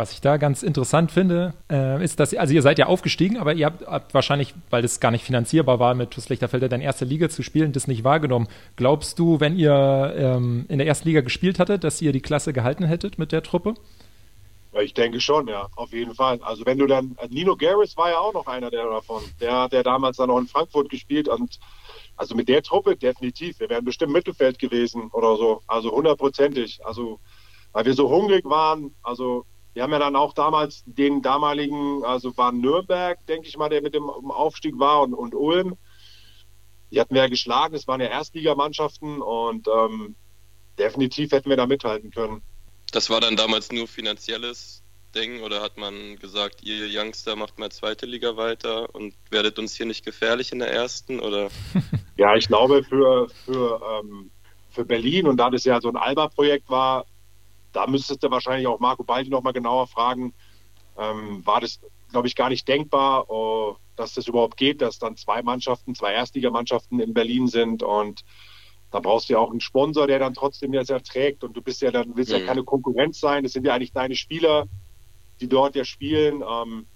Was 0.00 0.12
ich 0.12 0.22
da 0.22 0.38
ganz 0.38 0.62
interessant 0.62 1.12
finde, 1.12 1.52
äh, 1.70 2.02
ist, 2.02 2.20
dass, 2.20 2.32
also 2.32 2.54
ihr 2.54 2.62
seid 2.62 2.78
ja 2.78 2.86
aufgestiegen, 2.86 3.36
aber 3.36 3.52
ihr 3.52 3.66
habt, 3.66 3.86
habt 3.86 4.14
wahrscheinlich, 4.14 4.54
weil 4.70 4.80
das 4.80 4.98
gar 4.98 5.10
nicht 5.10 5.26
finanzierbar 5.26 5.78
war, 5.78 5.94
mit 5.94 6.10
TuS 6.10 6.30
Lichterfelde 6.30 6.70
deine 6.70 6.84
erste 6.84 7.04
Liga 7.04 7.28
zu 7.28 7.42
spielen, 7.42 7.72
das 7.72 7.86
nicht 7.86 8.02
wahrgenommen. 8.02 8.48
Glaubst 8.76 9.18
du, 9.18 9.40
wenn 9.40 9.58
ihr 9.58 10.14
ähm, 10.16 10.64
in 10.70 10.78
der 10.78 10.86
ersten 10.86 11.06
Liga 11.06 11.20
gespielt 11.20 11.58
hattet, 11.58 11.84
dass 11.84 12.00
ihr 12.00 12.12
die 12.12 12.22
Klasse 12.22 12.54
gehalten 12.54 12.84
hättet 12.84 13.18
mit 13.18 13.30
der 13.30 13.42
Truppe? 13.42 13.74
Ich 14.80 14.94
denke 14.94 15.20
schon, 15.20 15.48
ja, 15.48 15.68
auf 15.76 15.92
jeden 15.92 16.14
Fall. 16.14 16.40
Also 16.40 16.64
wenn 16.64 16.78
du 16.78 16.86
dann, 16.86 17.14
Nino 17.28 17.54
Garris 17.54 17.94
war 17.98 18.08
ja 18.08 18.20
auch 18.20 18.32
noch 18.32 18.46
einer 18.46 18.70
der 18.70 18.86
davon, 18.86 19.20
der, 19.38 19.68
der 19.68 19.82
damals 19.82 20.16
dann 20.16 20.28
noch 20.28 20.38
in 20.38 20.46
Frankfurt 20.46 20.88
gespielt 20.88 21.28
und 21.28 21.60
also 22.16 22.34
mit 22.34 22.48
der 22.48 22.62
Truppe 22.62 22.96
definitiv. 22.96 23.60
Wir 23.60 23.68
wären 23.68 23.84
bestimmt 23.84 24.14
Mittelfeld 24.14 24.58
gewesen 24.58 25.10
oder 25.12 25.36
so, 25.36 25.60
also 25.66 25.92
hundertprozentig. 25.92 26.80
Also 26.86 27.20
weil 27.72 27.84
wir 27.84 27.92
so 27.92 28.08
hungrig 28.08 28.46
waren, 28.46 28.94
also 29.02 29.44
wir 29.72 29.82
haben 29.82 29.92
ja 29.92 29.98
dann 29.98 30.16
auch 30.16 30.32
damals 30.32 30.82
den 30.86 31.22
damaligen, 31.22 32.04
also 32.04 32.36
war 32.36 32.52
Nürnberg, 32.52 33.24
denke 33.26 33.48
ich 33.48 33.56
mal, 33.56 33.68
der 33.68 33.82
mit 33.82 33.94
dem 33.94 34.08
Aufstieg 34.08 34.78
war 34.78 35.02
und, 35.02 35.14
und 35.14 35.34
Ulm. 35.34 35.76
Die 36.90 37.00
hatten 37.00 37.14
wir 37.14 37.22
ja 37.22 37.28
geschlagen, 37.28 37.74
es 37.74 37.86
waren 37.86 38.00
ja 38.00 38.08
Erstligamannschaften 38.08 39.22
und 39.22 39.68
ähm, 39.68 40.16
definitiv 40.78 41.30
hätten 41.30 41.48
wir 41.48 41.56
da 41.56 41.66
mithalten 41.66 42.10
können. 42.10 42.42
Das 42.90 43.10
war 43.10 43.20
dann 43.20 43.36
damals 43.36 43.70
nur 43.70 43.86
finanzielles 43.86 44.82
Ding 45.14 45.42
oder 45.42 45.62
hat 45.62 45.76
man 45.76 46.16
gesagt, 46.16 46.62
ihr 46.62 46.86
Youngster 46.88 47.36
macht 47.36 47.58
mal 47.58 47.70
zweite 47.70 48.06
Liga 48.06 48.36
weiter 48.36 48.92
und 48.94 49.14
werdet 49.30 49.58
uns 49.58 49.74
hier 49.74 49.86
nicht 49.86 50.04
gefährlich 50.04 50.52
in 50.52 50.58
der 50.58 50.72
ersten 50.72 51.20
oder? 51.20 51.48
ja, 52.16 52.34
ich 52.34 52.48
glaube 52.48 52.82
für, 52.82 53.28
für, 53.44 53.80
ähm, 54.02 54.30
für 54.70 54.84
Berlin 54.84 55.26
und 55.26 55.36
da 55.36 55.50
das 55.50 55.64
ja 55.64 55.80
so 55.80 55.88
ein 55.88 55.96
Alba-Projekt 55.96 56.68
war, 56.70 57.06
da 57.72 57.86
müsstest 57.86 58.22
du 58.22 58.30
wahrscheinlich 58.30 58.66
auch 58.66 58.80
Marco 58.80 59.04
Baldi 59.04 59.30
nochmal 59.30 59.52
genauer 59.52 59.86
fragen. 59.86 60.34
Ähm, 60.98 61.44
war 61.46 61.60
das, 61.60 61.80
glaube 62.10 62.26
ich, 62.26 62.34
gar 62.34 62.48
nicht 62.48 62.66
denkbar, 62.66 63.30
oh, 63.30 63.76
dass 63.96 64.14
das 64.14 64.26
überhaupt 64.26 64.56
geht, 64.56 64.82
dass 64.82 64.98
dann 64.98 65.16
zwei 65.16 65.42
Mannschaften, 65.42 65.94
zwei 65.94 66.12
Erstligamannschaften 66.12 67.00
in 67.00 67.14
Berlin 67.14 67.46
sind 67.46 67.82
und 67.82 68.24
da 68.90 68.98
brauchst 68.98 69.28
du 69.28 69.34
ja 69.34 69.38
auch 69.38 69.50
einen 69.50 69.60
Sponsor, 69.60 70.06
der 70.06 70.18
dann 70.18 70.34
trotzdem 70.34 70.72
das 70.72 70.90
erträgt 70.90 71.44
und 71.44 71.56
du 71.56 71.62
bist 71.62 71.80
ja 71.80 71.90
dann, 71.90 72.16
willst 72.16 72.32
mhm. 72.32 72.40
ja 72.40 72.46
keine 72.46 72.64
Konkurrenz 72.64 73.20
sein. 73.20 73.44
Das 73.44 73.52
sind 73.52 73.64
ja 73.64 73.74
eigentlich 73.74 73.92
deine 73.92 74.16
Spieler, 74.16 74.66
die 75.40 75.48
dort 75.48 75.76
ja 75.76 75.84
spielen. 75.84 76.42
Ähm, 76.42 76.86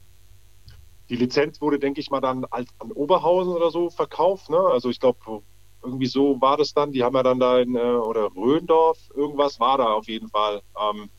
die 1.08 1.16
Lizenz 1.16 1.60
wurde, 1.60 1.78
denke 1.78 2.00
ich 2.00 2.10
mal, 2.10 2.20
dann 2.20 2.44
als 2.46 2.68
an 2.78 2.90
Oberhausen 2.90 3.52
oder 3.52 3.70
so 3.70 3.90
verkauft. 3.90 4.50
Ne? 4.50 4.58
Also 4.58 4.90
ich 4.90 4.98
glaube, 4.98 5.42
irgendwie 5.84 6.06
so 6.06 6.40
war 6.40 6.56
das 6.56 6.72
dann. 6.72 6.92
Die 6.92 7.02
haben 7.02 7.14
ja 7.14 7.22
dann 7.22 7.38
da 7.38 7.60
in, 7.60 7.76
äh, 7.76 7.78
oder 7.78 8.30
Röndorf, 8.34 8.98
irgendwas 9.14 9.60
war 9.60 9.78
da 9.78 9.92
auf 9.92 10.08
jeden 10.08 10.28
Fall. 10.28 10.62
Ähm, 10.80 11.10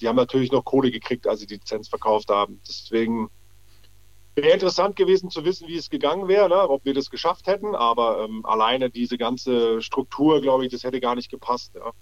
die 0.00 0.08
haben 0.08 0.16
natürlich 0.16 0.52
noch 0.52 0.64
Kohle 0.64 0.90
gekriegt, 0.90 1.26
als 1.26 1.40
sie 1.40 1.46
die 1.46 1.54
Lizenz 1.54 1.88
verkauft 1.88 2.28
haben. 2.28 2.60
Deswegen 2.66 3.30
wäre 4.34 4.54
interessant 4.54 4.96
gewesen 4.96 5.30
zu 5.30 5.44
wissen, 5.44 5.68
wie 5.68 5.76
es 5.76 5.90
gegangen 5.90 6.28
wäre, 6.28 6.48
ne? 6.48 6.68
ob 6.68 6.84
wir 6.84 6.94
das 6.94 7.10
geschafft 7.10 7.46
hätten. 7.46 7.74
Aber 7.74 8.24
ähm, 8.24 8.44
alleine 8.44 8.90
diese 8.90 9.18
ganze 9.18 9.80
Struktur, 9.82 10.40
glaube 10.40 10.64
ich, 10.64 10.72
das 10.72 10.84
hätte 10.84 11.00
gar 11.00 11.14
nicht 11.14 11.30
gepasst. 11.30 11.72
Ja. 11.74 11.92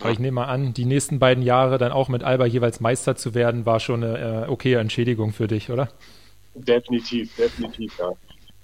Aber 0.00 0.10
ich 0.10 0.18
nehme 0.18 0.36
mal 0.36 0.46
an, 0.46 0.72
die 0.72 0.84
nächsten 0.84 1.18
beiden 1.18 1.42
Jahre 1.42 1.78
dann 1.78 1.92
auch 1.92 2.08
mit 2.08 2.22
Alba 2.22 2.46
jeweils 2.46 2.80
Meister 2.80 3.14
zu 3.14 3.34
werden, 3.34 3.66
war 3.66 3.78
schon 3.78 4.02
eine 4.02 4.46
äh, 4.46 4.50
okaye 4.50 4.78
Entschädigung 4.78 5.32
für 5.32 5.46
dich, 5.46 5.70
oder? 5.70 5.88
Definitiv, 6.54 7.34
definitiv, 7.36 7.98
ja. 7.98 8.12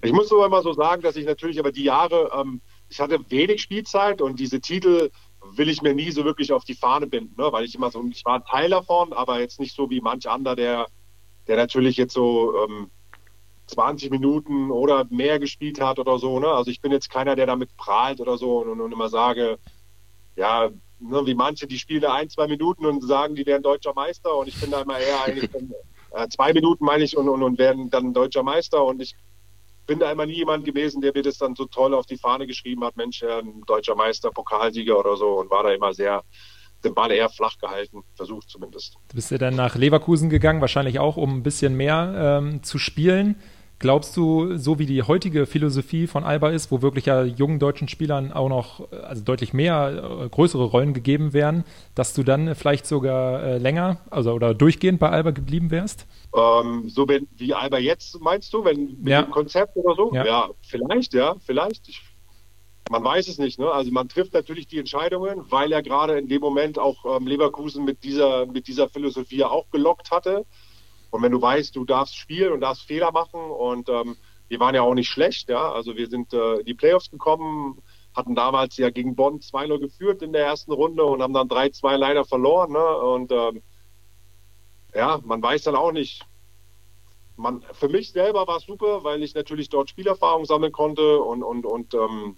Ich 0.01 0.11
muss 0.11 0.31
aber 0.31 0.45
immer 0.45 0.61
so 0.61 0.73
sagen, 0.73 1.01
dass 1.01 1.15
ich 1.15 1.25
natürlich 1.25 1.59
aber 1.59 1.71
die 1.71 1.83
Jahre, 1.83 2.31
ähm, 2.33 2.61
ich 2.89 2.99
hatte 2.99 3.19
wenig 3.29 3.61
Spielzeit 3.61 4.21
und 4.21 4.39
diese 4.39 4.59
Titel, 4.59 5.11
will 5.41 5.69
ich 5.69 5.81
mir 5.81 5.93
nie 5.93 6.11
so 6.11 6.25
wirklich 6.25 6.51
auf 6.51 6.63
die 6.63 6.73
Fahne 6.73 7.07
binden, 7.07 7.35
ne? 7.41 7.51
weil 7.51 7.65
ich 7.65 7.75
immer 7.75 7.91
so, 7.91 8.03
ich 8.11 8.25
war 8.25 8.35
ein 8.35 8.45
Teil 8.45 8.69
davon, 8.69 9.13
aber 9.13 9.39
jetzt 9.39 9.59
nicht 9.59 9.75
so 9.75 9.89
wie 9.89 10.01
manch 10.01 10.27
anderer, 10.27 10.55
der, 10.55 10.87
der 11.47 11.57
natürlich 11.57 11.97
jetzt 11.97 12.13
so 12.13 12.53
ähm, 12.65 12.89
20 13.67 14.11
Minuten 14.11 14.71
oder 14.71 15.05
mehr 15.09 15.39
gespielt 15.39 15.79
hat 15.79 15.99
oder 15.99 16.17
so. 16.19 16.39
Ne? 16.39 16.47
Also 16.47 16.71
ich 16.71 16.81
bin 16.81 16.91
jetzt 16.91 17.09
keiner, 17.09 17.35
der 17.35 17.45
damit 17.45 17.75
prahlt 17.77 18.19
oder 18.19 18.37
so 18.37 18.59
und, 18.59 18.81
und 18.81 18.91
immer 18.91 19.09
sage, 19.09 19.59
ja, 20.35 20.69
ne, 20.99 21.25
wie 21.25 21.35
manche, 21.35 21.67
die 21.67 21.79
spielen 21.79 22.01
da 22.01 22.13
ein, 22.13 22.29
zwei 22.29 22.47
Minuten 22.47 22.85
und 22.85 23.03
sagen, 23.03 23.35
die 23.35 23.45
wären 23.45 23.63
deutscher 23.63 23.93
Meister 23.93 24.35
und 24.35 24.47
ich 24.47 24.59
bin 24.59 24.71
da 24.71 24.81
immer 24.81 24.99
eher 24.99 25.23
eigentlich 25.23 25.49
äh, 26.11 26.27
zwei 26.29 26.53
Minuten 26.53 26.83
meine 26.83 27.03
ich 27.03 27.15
und, 27.15 27.29
und, 27.29 27.43
und 27.43 27.57
werden 27.57 27.89
dann 27.89 28.13
deutscher 28.13 28.43
Meister 28.43 28.83
und 28.83 29.01
ich 29.01 29.15
bin 29.89 29.97
da 29.97 30.11
immer 30.11 30.27
nie 30.27 30.35
jemand 30.35 30.65
gewesen, 30.65 31.01
der 31.01 31.11
mir 31.15 31.23
das 31.23 31.39
dann 31.39 31.55
so 31.55 31.65
toll 31.65 31.95
auf 31.95 32.05
die 32.05 32.15
Fahne 32.15 32.45
geschrieben 32.45 32.83
hat, 32.83 32.95
Mensch, 32.95 33.23
ein 33.23 33.63
deutscher 33.65 33.95
Meister, 33.95 34.29
Pokalsieger 34.29 34.97
oder 34.97 35.17
so 35.17 35.39
und 35.39 35.49
war 35.49 35.63
da 35.63 35.71
immer 35.71 35.93
sehr 35.95 36.23
den 36.83 36.93
Ball 36.93 37.11
eher 37.11 37.27
flach 37.27 37.57
gehalten, 37.57 38.03
versucht 38.15 38.49
zumindest. 38.49 38.95
Du 39.09 39.15
bist 39.15 39.31
ja 39.31 39.39
dann 39.39 39.55
nach 39.55 39.75
Leverkusen 39.75 40.29
gegangen, 40.29 40.61
wahrscheinlich 40.61 40.99
auch, 40.99 41.17
um 41.17 41.37
ein 41.37 41.43
bisschen 41.43 41.75
mehr 41.75 42.39
ähm, 42.39 42.61
zu 42.61 42.77
spielen. 42.77 43.35
Glaubst 43.79 44.17
du, 44.17 44.57
so 44.57 44.77
wie 44.77 44.85
die 44.85 45.03
heutige 45.03 45.45
Philosophie 45.45 46.05
von 46.05 46.25
Alba 46.25 46.49
ist, 46.49 46.69
wo 46.69 46.81
wirklich 46.81 47.05
ja 47.05 47.23
jungen 47.23 47.59
deutschen 47.59 47.87
Spielern 47.87 48.33
auch 48.33 48.49
noch 48.49 48.91
also 48.91 49.23
deutlich 49.23 49.53
mehr 49.53 50.19
äh, 50.25 50.27
größere 50.27 50.65
Rollen 50.65 50.93
gegeben 50.93 51.31
wären, 51.31 51.63
dass 51.95 52.13
du 52.13 52.23
dann 52.23 52.55
vielleicht 52.55 52.85
sogar 52.85 53.41
äh, 53.41 53.57
länger, 53.57 53.97
also 54.09 54.33
oder 54.33 54.53
durchgehend 54.53 54.99
bei 54.99 55.09
Alba 55.09 55.31
geblieben 55.31 55.71
wärst? 55.71 56.07
Ähm, 56.35 56.89
so 56.89 57.07
wenn, 57.07 57.29
wie 57.37 57.53
Alba 57.53 57.77
jetzt 57.77 58.19
meinst 58.19 58.53
du, 58.53 58.65
wenn 58.65 58.97
mit 58.99 59.07
Ja. 59.07 59.21
dem 59.21 59.31
Konzept 59.31 59.77
oder 59.77 59.95
so? 59.95 60.13
Ja. 60.13 60.25
Ja, 60.25 60.49
vielleicht, 60.61 61.13
ja, 61.13 61.35
vielleicht. 61.39 61.87
Ich, 61.87 62.01
man 62.91 63.01
weiß 63.01 63.29
es 63.29 63.37
nicht. 63.37 63.59
Ne? 63.59 63.71
Also 63.71 63.91
man 63.91 64.09
trifft 64.09 64.33
natürlich 64.33 64.67
die 64.67 64.79
Entscheidungen, 64.79 65.45
weil 65.49 65.71
er 65.71 65.81
gerade 65.81 66.17
in 66.19 66.27
dem 66.27 66.41
Moment 66.41 66.77
auch 66.77 67.05
ähm, 67.05 67.27
Leverkusen 67.27 67.85
mit 67.85 68.03
dieser, 68.03 68.45
mit 68.45 68.67
dieser 68.67 68.89
Philosophie 68.89 69.45
auch 69.45 69.69
gelockt 69.71 70.11
hatte. 70.11 70.45
Und 71.11 71.21
wenn 71.23 71.31
du 71.31 71.41
weißt, 71.41 71.75
du 71.75 71.85
darfst 71.85 72.15
spielen 72.15 72.53
und 72.53 72.61
darfst 72.61 72.83
Fehler 72.83 73.11
machen 73.11 73.39
und 73.39 73.89
ähm, 73.89 74.15
wir 74.47 74.59
waren 74.59 74.75
ja 74.75 74.81
auch 74.81 74.93
nicht 74.93 75.09
schlecht, 75.09 75.49
ja. 75.49 75.71
Also 75.71 75.95
wir 75.95 76.07
sind 76.07 76.33
äh, 76.33 76.55
in 76.57 76.65
die 76.65 76.73
Playoffs 76.73 77.09
gekommen, 77.09 77.81
hatten 78.15 78.35
damals 78.35 78.77
ja 78.77 78.89
gegen 78.89 79.15
Bonn 79.15 79.39
2-0 79.39 79.79
geführt 79.79 80.21
in 80.21 80.33
der 80.33 80.45
ersten 80.45 80.71
Runde 80.71 81.03
und 81.03 81.21
haben 81.21 81.33
dann 81.33 81.47
3-2 81.47 81.97
leider 81.97 82.25
verloren. 82.25 82.71
Ne? 82.71 82.97
Und 82.97 83.31
ähm, 83.31 83.61
ja, 84.93 85.19
man 85.23 85.41
weiß 85.41 85.63
dann 85.63 85.75
auch 85.75 85.91
nicht. 85.91 86.25
Man, 87.37 87.63
für 87.71 87.87
mich 87.87 88.11
selber 88.11 88.47
war 88.47 88.57
es 88.57 88.65
super, 88.65 89.03
weil 89.03 89.23
ich 89.23 89.33
natürlich 89.33 89.69
dort 89.69 89.89
Spielerfahrung 89.89 90.43
sammeln 90.45 90.73
konnte 90.73 91.19
und, 91.21 91.41
und, 91.41 91.65
und 91.65 91.93
ähm, 91.93 92.35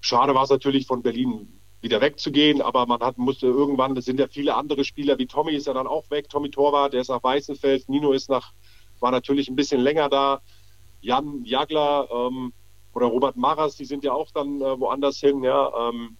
schade 0.00 0.34
war 0.34 0.44
es 0.44 0.50
natürlich 0.50 0.86
von 0.86 1.02
Berlin 1.02 1.60
wieder 1.84 2.00
wegzugehen, 2.00 2.60
aber 2.62 2.86
man 2.86 3.00
hat, 3.00 3.18
musste 3.18 3.46
irgendwann, 3.46 3.94
das 3.94 4.06
sind 4.06 4.18
ja 4.18 4.26
viele 4.26 4.56
andere 4.56 4.84
Spieler, 4.84 5.18
wie 5.18 5.26
Tommy 5.26 5.52
ist 5.52 5.66
ja 5.68 5.72
dann 5.72 5.86
auch 5.86 6.10
weg, 6.10 6.28
Tommy 6.28 6.50
Torwart, 6.50 6.94
der 6.94 7.02
ist 7.02 7.10
nach 7.10 7.22
Weißenfels, 7.22 7.88
Nino 7.88 8.12
ist 8.12 8.28
nach, 8.28 8.52
war 8.98 9.12
natürlich 9.12 9.48
ein 9.48 9.54
bisschen 9.54 9.80
länger 9.80 10.08
da, 10.08 10.40
Jan 11.00 11.44
Jagler 11.44 12.08
ähm, 12.10 12.52
oder 12.94 13.06
Robert 13.06 13.36
Maras, 13.36 13.76
die 13.76 13.84
sind 13.84 14.02
ja 14.02 14.12
auch 14.12 14.30
dann 14.32 14.60
äh, 14.60 14.80
woanders 14.80 15.18
hin, 15.18 15.44
ja. 15.44 15.90
Ähm, 15.90 16.16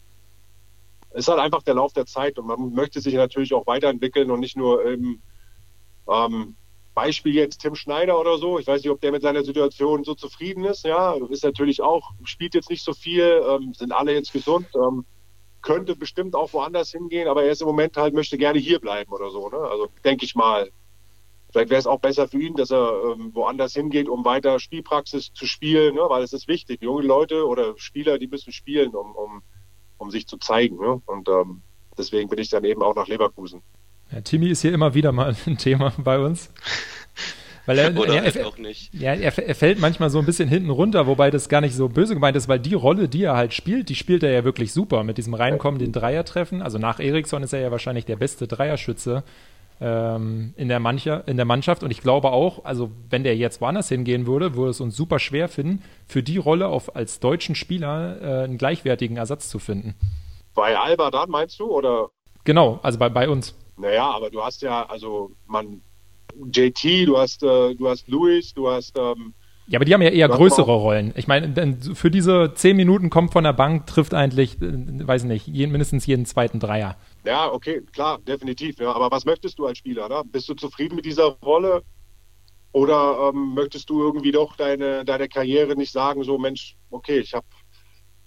es 1.10 1.20
ist 1.20 1.28
halt 1.28 1.40
einfach 1.40 1.62
der 1.62 1.74
Lauf 1.74 1.92
der 1.92 2.06
Zeit 2.06 2.38
und 2.38 2.46
man 2.46 2.72
möchte 2.74 3.00
sich 3.00 3.14
natürlich 3.14 3.54
auch 3.54 3.66
weiterentwickeln 3.66 4.30
und 4.30 4.40
nicht 4.40 4.56
nur 4.56 4.84
im 4.84 5.22
ähm, 6.08 6.56
Beispiel 6.94 7.34
jetzt 7.34 7.60
Tim 7.60 7.74
Schneider 7.74 8.20
oder 8.20 8.36
so. 8.38 8.58
Ich 8.58 8.66
weiß 8.66 8.82
nicht, 8.82 8.90
ob 8.90 9.00
der 9.00 9.12
mit 9.12 9.22
seiner 9.22 9.44
Situation 9.44 10.04
so 10.04 10.14
zufrieden 10.14 10.64
ist. 10.64 10.84
Ja, 10.84 11.14
ist 11.30 11.44
natürlich 11.44 11.82
auch, 11.82 12.10
spielt 12.24 12.54
jetzt 12.54 12.68
nicht 12.68 12.84
so 12.84 12.92
viel, 12.92 13.42
ähm, 13.48 13.74
sind 13.74 13.92
alle 13.92 14.12
jetzt 14.12 14.32
gesund, 14.32 14.66
ähm, 14.74 15.04
könnte 15.64 15.96
bestimmt 15.96 16.36
auch 16.36 16.52
woanders 16.52 16.92
hingehen, 16.92 17.26
aber 17.26 17.42
er 17.42 17.50
ist 17.50 17.62
im 17.62 17.66
Moment 17.66 17.96
halt, 17.96 18.14
möchte 18.14 18.38
gerne 18.38 18.58
hier 18.58 18.78
bleiben 18.78 19.10
oder 19.12 19.30
so. 19.30 19.48
Ne? 19.48 19.56
Also 19.56 19.88
denke 20.04 20.24
ich 20.24 20.36
mal. 20.36 20.70
Vielleicht 21.50 21.70
wäre 21.70 21.78
es 21.78 21.86
auch 21.86 22.00
besser 22.00 22.26
für 22.28 22.38
ihn, 22.38 22.54
dass 22.54 22.72
er 22.72 23.12
ähm, 23.12 23.30
woanders 23.32 23.74
hingeht, 23.74 24.08
um 24.08 24.24
weiter 24.24 24.58
Spielpraxis 24.58 25.32
zu 25.32 25.46
spielen, 25.46 25.94
ne? 25.94 26.02
weil 26.08 26.22
es 26.22 26.32
ist 26.32 26.48
wichtig. 26.48 26.82
Junge 26.82 27.02
Leute 27.02 27.46
oder 27.46 27.74
Spieler, 27.76 28.18
die 28.18 28.26
müssen 28.26 28.52
spielen, 28.52 28.94
um, 28.94 29.14
um, 29.14 29.42
um 29.98 30.10
sich 30.10 30.26
zu 30.26 30.36
zeigen. 30.36 30.76
Ne? 30.76 31.00
Und 31.06 31.28
ähm, 31.28 31.62
deswegen 31.96 32.28
bin 32.28 32.40
ich 32.40 32.50
dann 32.50 32.64
eben 32.64 32.82
auch 32.82 32.96
nach 32.96 33.06
Leverkusen. 33.06 33.62
Ja, 34.10 34.20
Timmy 34.20 34.48
ist 34.48 34.62
hier 34.62 34.74
immer 34.74 34.94
wieder 34.94 35.12
mal 35.12 35.34
ein 35.46 35.56
Thema 35.56 35.92
bei 35.96 36.18
uns. 36.18 36.52
Weil 37.66 37.78
er, 37.78 37.96
Oder 37.96 38.14
er, 38.14 38.22
halt 38.22 38.36
er, 38.36 38.46
auch 38.46 38.58
nicht. 38.58 38.92
ja, 38.92 39.14
er, 39.14 39.38
er 39.38 39.54
fällt 39.54 39.80
manchmal 39.80 40.10
so 40.10 40.18
ein 40.18 40.26
bisschen 40.26 40.48
hinten 40.48 40.70
runter, 40.70 41.06
wobei 41.06 41.30
das 41.30 41.48
gar 41.48 41.60
nicht 41.60 41.74
so 41.74 41.88
böse 41.88 42.14
gemeint 42.14 42.36
ist, 42.36 42.46
weil 42.48 42.58
die 42.58 42.74
Rolle, 42.74 43.08
die 43.08 43.24
er 43.24 43.36
halt 43.36 43.54
spielt, 43.54 43.88
die 43.88 43.94
spielt 43.94 44.22
er 44.22 44.32
ja 44.32 44.44
wirklich 44.44 44.72
super 44.72 45.02
mit 45.02 45.16
diesem 45.16 45.34
Reinkommen, 45.34 45.78
den 45.78 45.92
Dreier 45.92 46.24
treffen. 46.24 46.60
Also 46.60 46.78
nach 46.78 47.00
Eriksson 47.00 47.42
ist 47.42 47.52
er 47.52 47.60
ja 47.60 47.70
wahrscheinlich 47.70 48.04
der 48.04 48.16
beste 48.16 48.46
Dreierschütze 48.46 49.22
ähm, 49.80 50.52
in, 50.56 50.68
der 50.68 50.78
Mancher, 50.78 51.26
in 51.26 51.36
der 51.36 51.46
Mannschaft. 51.46 51.82
Und 51.82 51.90
ich 51.90 52.02
glaube 52.02 52.32
auch, 52.32 52.64
also 52.64 52.90
wenn 53.08 53.24
der 53.24 53.36
jetzt 53.36 53.60
woanders 53.60 53.88
hingehen 53.88 54.26
würde, 54.26 54.54
würde 54.56 54.70
es 54.70 54.80
uns 54.80 54.94
super 54.94 55.18
schwer 55.18 55.48
finden, 55.48 55.82
für 56.06 56.22
die 56.22 56.36
Rolle 56.36 56.68
auf, 56.68 56.94
als 56.94 57.18
deutschen 57.18 57.54
Spieler 57.54 58.20
äh, 58.20 58.44
einen 58.44 58.58
gleichwertigen 58.58 59.16
Ersatz 59.16 59.48
zu 59.48 59.58
finden. 59.58 59.94
Bei 60.54 60.78
Alba 60.78 61.10
dann 61.10 61.30
meinst 61.30 61.58
du? 61.58 61.64
Oder 61.64 62.10
Genau, 62.44 62.78
also 62.82 62.98
bei, 62.98 63.08
bei 63.08 63.28
uns. 63.28 63.54
Naja, 63.76 64.10
aber 64.10 64.30
du 64.30 64.42
hast 64.42 64.62
ja, 64.62 64.86
also 64.86 65.32
man, 65.46 65.80
JT, 66.52 67.06
du 67.06 67.18
hast, 67.18 67.42
äh, 67.42 67.74
du 67.74 67.88
hast 67.88 68.08
Luis, 68.08 68.54
du 68.54 68.68
hast, 68.68 68.98
ähm, 68.98 69.34
Ja, 69.66 69.78
aber 69.78 69.84
die 69.84 69.94
haben 69.94 70.02
ja 70.02 70.10
eher 70.10 70.28
größere. 70.28 70.72
Rollen. 70.72 71.12
Ich 71.16 71.26
meine, 71.26 71.78
für 71.94 72.10
diese 72.10 72.52
zehn 72.54 72.76
Minuten 72.76 73.10
kommt 73.10 73.32
von 73.32 73.44
der 73.44 73.52
Bank, 73.52 73.86
trifft 73.86 74.14
eigentlich, 74.14 74.60
äh, 74.60 75.06
weiß 75.06 75.22
ich 75.22 75.28
nicht, 75.28 75.46
jeden, 75.46 75.72
mindestens 75.72 76.06
jeden 76.06 76.26
zweiten 76.26 76.60
Dreier. 76.60 76.96
ja, 77.24 77.50
okay, 77.50 77.82
klar, 77.92 78.18
definitiv, 78.26 78.78
ja. 78.78 78.92
Aber 78.92 79.10
was 79.10 79.24
möchtest 79.24 79.58
du 79.58 79.66
als 79.66 79.78
Spieler? 79.78 80.08
Ne? 80.08 80.22
Bist 80.26 80.48
du 80.48 80.54
zufrieden 80.54 80.96
mit 80.96 81.04
dieser 81.04 81.36
Rolle? 81.42 81.82
Oder 82.72 83.30
ähm, 83.32 83.54
möchtest 83.54 83.88
du 83.88 84.02
irgendwie 84.02 84.32
doch 84.32 84.56
deine, 84.56 85.04
deine 85.04 85.28
Karriere 85.28 85.76
nicht 85.76 85.92
sagen, 85.92 86.24
so 86.24 86.38
Mensch, 86.38 86.76
okay, 86.90 87.20
ich 87.20 87.32
habe, 87.32 87.46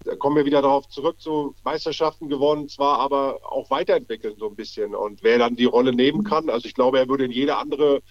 da 0.04 0.16
kommen 0.16 0.36
wir 0.36 0.46
wieder 0.46 0.62
darauf 0.62 0.88
zurück, 0.88 1.18
so 1.20 1.54
Meisterschaften 1.64 2.30
gewonnen, 2.30 2.70
zwar 2.70 3.00
aber 3.00 3.40
auch 3.44 3.70
weiterentwickeln 3.70 4.36
so 4.38 4.48
ein 4.48 4.56
bisschen. 4.56 4.96
Und 4.96 5.24
wer 5.24 5.38
dann 5.38 5.56
die 5.56 5.66
Rolle 5.66 5.94
nehmen 5.94 6.24
kann, 6.24 6.50
also 6.50 6.68
ich 6.68 6.74
glaube, 6.74 7.00
er 7.00 7.10
würde 7.10 7.26
in 7.26 7.32
jede 7.32 7.58
andere 7.58 8.02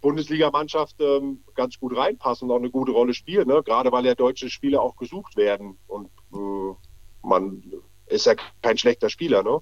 Bundesligamannschaft 0.00 0.96
ähm, 1.00 1.40
ganz 1.54 1.78
gut 1.78 1.96
reinpassen 1.96 2.48
und 2.48 2.54
auch 2.54 2.60
eine 2.60 2.70
gute 2.70 2.92
Rolle 2.92 3.14
spielen, 3.14 3.48
ne? 3.48 3.62
gerade 3.64 3.92
weil 3.92 4.04
ja 4.04 4.14
deutsche 4.14 4.50
Spieler 4.50 4.82
auch 4.82 4.96
gesucht 4.96 5.36
werden. 5.36 5.78
Und 5.86 6.08
äh, 6.34 6.74
man 7.22 7.62
ist 8.06 8.26
ja 8.26 8.34
kein 8.60 8.76
schlechter 8.76 9.08
Spieler, 9.08 9.42
ne? 9.42 9.60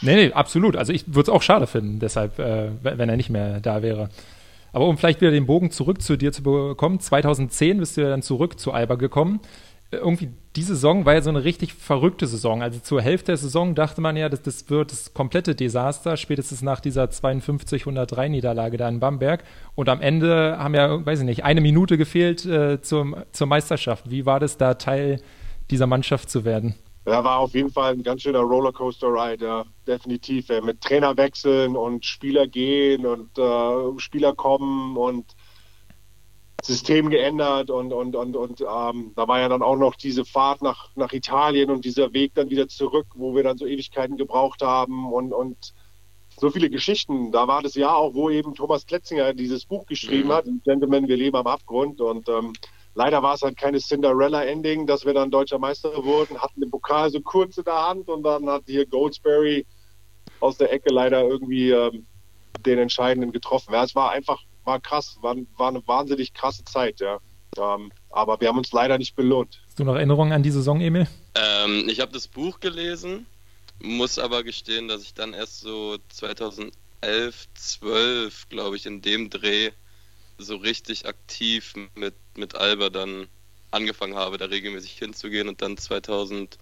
Nee, 0.00 0.16
nee, 0.16 0.32
absolut. 0.32 0.76
Also 0.76 0.92
ich 0.92 1.06
würde 1.06 1.22
es 1.22 1.28
auch 1.28 1.42
schade 1.42 1.66
finden, 1.66 2.00
deshalb, 2.00 2.38
äh, 2.38 2.70
wenn 2.82 3.08
er 3.08 3.16
nicht 3.16 3.30
mehr 3.30 3.60
da 3.60 3.82
wäre. 3.82 4.08
Aber 4.72 4.86
um 4.86 4.96
vielleicht 4.96 5.20
wieder 5.20 5.30
den 5.30 5.46
Bogen 5.46 5.70
zurück 5.70 6.00
zu 6.00 6.16
dir 6.16 6.32
zu 6.32 6.42
bekommen, 6.42 6.98
2010 6.98 7.78
bist 7.78 7.96
du 7.96 8.00
ja 8.00 8.08
dann 8.08 8.22
zurück 8.22 8.58
zu 8.58 8.72
Alba 8.72 8.94
gekommen. 8.94 9.40
Äh, 9.90 9.96
Irgendwie 9.96 10.30
diese 10.56 10.74
Saison 10.74 11.06
war 11.06 11.14
ja 11.14 11.22
so 11.22 11.30
eine 11.30 11.44
richtig 11.44 11.72
verrückte 11.72 12.26
Saison. 12.26 12.62
Also 12.62 12.78
zur 12.80 13.00
Hälfte 13.00 13.26
der 13.26 13.36
Saison 13.38 13.74
dachte 13.74 14.00
man 14.00 14.16
ja, 14.16 14.28
das, 14.28 14.42
das 14.42 14.68
wird 14.68 14.92
das 14.92 15.14
komplette 15.14 15.54
Desaster, 15.54 16.16
spätestens 16.16 16.60
nach 16.60 16.80
dieser 16.80 17.04
52-103 17.04 18.28
Niederlage 18.28 18.76
da 18.76 18.88
in 18.88 19.00
Bamberg. 19.00 19.44
Und 19.74 19.88
am 19.88 20.00
Ende 20.02 20.58
haben 20.58 20.74
ja, 20.74 21.04
weiß 21.04 21.20
ich 21.20 21.24
nicht, 21.24 21.44
eine 21.44 21.62
Minute 21.62 21.96
gefehlt 21.96 22.44
äh, 22.44 22.82
zum, 22.82 23.16
zur 23.32 23.46
Meisterschaft. 23.46 24.10
Wie 24.10 24.26
war 24.26 24.40
das 24.40 24.58
da, 24.58 24.74
Teil 24.74 25.22
dieser 25.70 25.86
Mannschaft 25.86 26.28
zu 26.28 26.44
werden? 26.44 26.74
Ja, 27.06 27.24
war 27.24 27.38
auf 27.38 27.54
jeden 27.54 27.70
Fall 27.70 27.94
ein 27.94 28.02
ganz 28.02 28.22
schöner 28.22 28.40
Rollercoaster-Ride, 28.40 29.44
ja, 29.44 29.64
definitiv. 29.86 30.48
Ja, 30.48 30.60
mit 30.60 30.80
Trainerwechseln 30.82 31.76
und 31.76 32.04
Spieler 32.04 32.46
gehen 32.46 33.06
und 33.06 33.36
äh, 33.38 33.98
Spieler 33.98 34.34
kommen 34.34 34.96
und 34.96 35.34
System 36.62 37.10
geändert 37.10 37.70
und, 37.70 37.92
und, 37.92 38.16
und, 38.16 38.36
und 38.36 38.60
ähm, 38.60 39.12
da 39.16 39.28
war 39.28 39.40
ja 39.40 39.48
dann 39.48 39.62
auch 39.62 39.76
noch 39.76 39.96
diese 39.96 40.24
Fahrt 40.24 40.62
nach, 40.62 40.90
nach 40.96 41.12
Italien 41.12 41.70
und 41.70 41.84
dieser 41.84 42.12
Weg 42.12 42.34
dann 42.34 42.50
wieder 42.50 42.68
zurück, 42.68 43.06
wo 43.16 43.34
wir 43.34 43.42
dann 43.42 43.58
so 43.58 43.66
Ewigkeiten 43.66 44.16
gebraucht 44.16 44.62
haben 44.62 45.12
und, 45.12 45.32
und 45.32 45.74
so 46.36 46.50
viele 46.50 46.70
Geschichten. 46.70 47.32
Da 47.32 47.48
war 47.48 47.62
das 47.62 47.74
Jahr 47.74 47.96
auch, 47.96 48.14
wo 48.14 48.30
eben 48.30 48.54
Thomas 48.54 48.86
Kletzinger 48.86 49.34
dieses 49.34 49.66
Buch 49.66 49.86
geschrieben 49.86 50.28
Mhm. 50.28 50.32
hat, 50.32 50.46
Gentlemen, 50.64 51.08
wir 51.08 51.16
leben 51.16 51.36
am 51.36 51.46
Abgrund 51.48 52.00
und 52.00 52.28
ähm, 52.28 52.52
Leider 52.94 53.22
war 53.22 53.34
es 53.34 53.42
halt 53.42 53.56
keine 53.56 53.78
Cinderella-Ending, 53.80 54.86
dass 54.86 55.06
wir 55.06 55.14
dann 55.14 55.30
deutscher 55.30 55.58
Meister 55.58 56.04
wurden, 56.04 56.38
hatten 56.40 56.60
den 56.60 56.70
Pokal 56.70 57.10
so 57.10 57.20
kurz 57.22 57.56
in 57.56 57.64
der 57.64 57.88
Hand 57.88 58.08
und 58.08 58.22
dann 58.22 58.48
hat 58.48 58.64
hier 58.66 58.86
Goldsberry 58.86 59.66
aus 60.40 60.58
der 60.58 60.72
Ecke 60.72 60.92
leider 60.92 61.22
irgendwie 61.22 61.70
ähm, 61.70 62.06
den 62.60 62.78
Entscheidenden 62.78 63.32
getroffen. 63.32 63.72
Ja, 63.72 63.84
es 63.84 63.94
war 63.94 64.10
einfach, 64.10 64.42
war 64.64 64.80
krass, 64.80 65.18
war, 65.20 65.36
war 65.56 65.68
eine 65.68 65.86
wahnsinnig 65.86 66.34
krasse 66.34 66.64
Zeit, 66.64 67.00
ja. 67.00 67.18
Ähm, 67.58 67.92
aber 68.10 68.40
wir 68.40 68.48
haben 68.48 68.58
uns 68.58 68.72
leider 68.72 68.96
nicht 68.98 69.14
belohnt. 69.14 69.60
Hast 69.66 69.78
du 69.78 69.84
noch 69.84 69.94
Erinnerungen 69.94 70.32
an 70.32 70.42
die 70.42 70.50
Saison, 70.50 70.80
Emil? 70.80 71.06
Ähm, 71.34 71.88
ich 71.88 72.00
habe 72.00 72.12
das 72.12 72.26
Buch 72.26 72.60
gelesen, 72.60 73.26
muss 73.82 74.18
aber 74.18 74.42
gestehen, 74.42 74.88
dass 74.88 75.02
ich 75.02 75.14
dann 75.14 75.34
erst 75.34 75.60
so 75.60 75.98
2011, 76.08 76.72
12, 77.54 78.48
glaube 78.48 78.76
ich, 78.76 78.86
in 78.86 79.02
dem 79.02 79.28
Dreh 79.28 79.70
so 80.38 80.56
richtig 80.56 81.06
aktiv 81.06 81.74
mit, 81.94 82.14
mit 82.36 82.54
Alba 82.54 82.88
dann 82.88 83.28
angefangen 83.70 84.16
habe, 84.16 84.38
da 84.38 84.46
regelmäßig 84.46 84.92
hinzugehen 84.92 85.48
und 85.48 85.62
dann 85.62 85.76
2013 85.76 86.58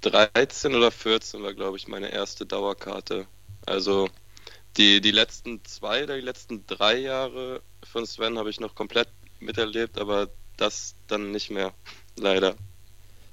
13 0.00 0.74
oder 0.74 0.90
14 0.90 1.42
war, 1.42 1.54
glaube 1.54 1.76
ich, 1.76 1.88
meine 1.88 2.10
erste 2.12 2.46
Dauerkarte. 2.46 3.26
Also 3.66 4.08
die, 4.76 5.00
die 5.00 5.10
letzten 5.10 5.64
zwei 5.64 6.04
oder 6.04 6.16
die 6.16 6.24
letzten 6.24 6.66
drei 6.66 6.98
Jahre 6.98 7.62
von 7.82 8.06
Sven 8.06 8.38
habe 8.38 8.50
ich 8.50 8.60
noch 8.60 8.74
komplett 8.74 9.08
miterlebt, 9.40 9.98
aber 9.98 10.28
das 10.56 10.94
dann 11.08 11.30
nicht 11.30 11.50
mehr, 11.50 11.72
leider. 12.16 12.54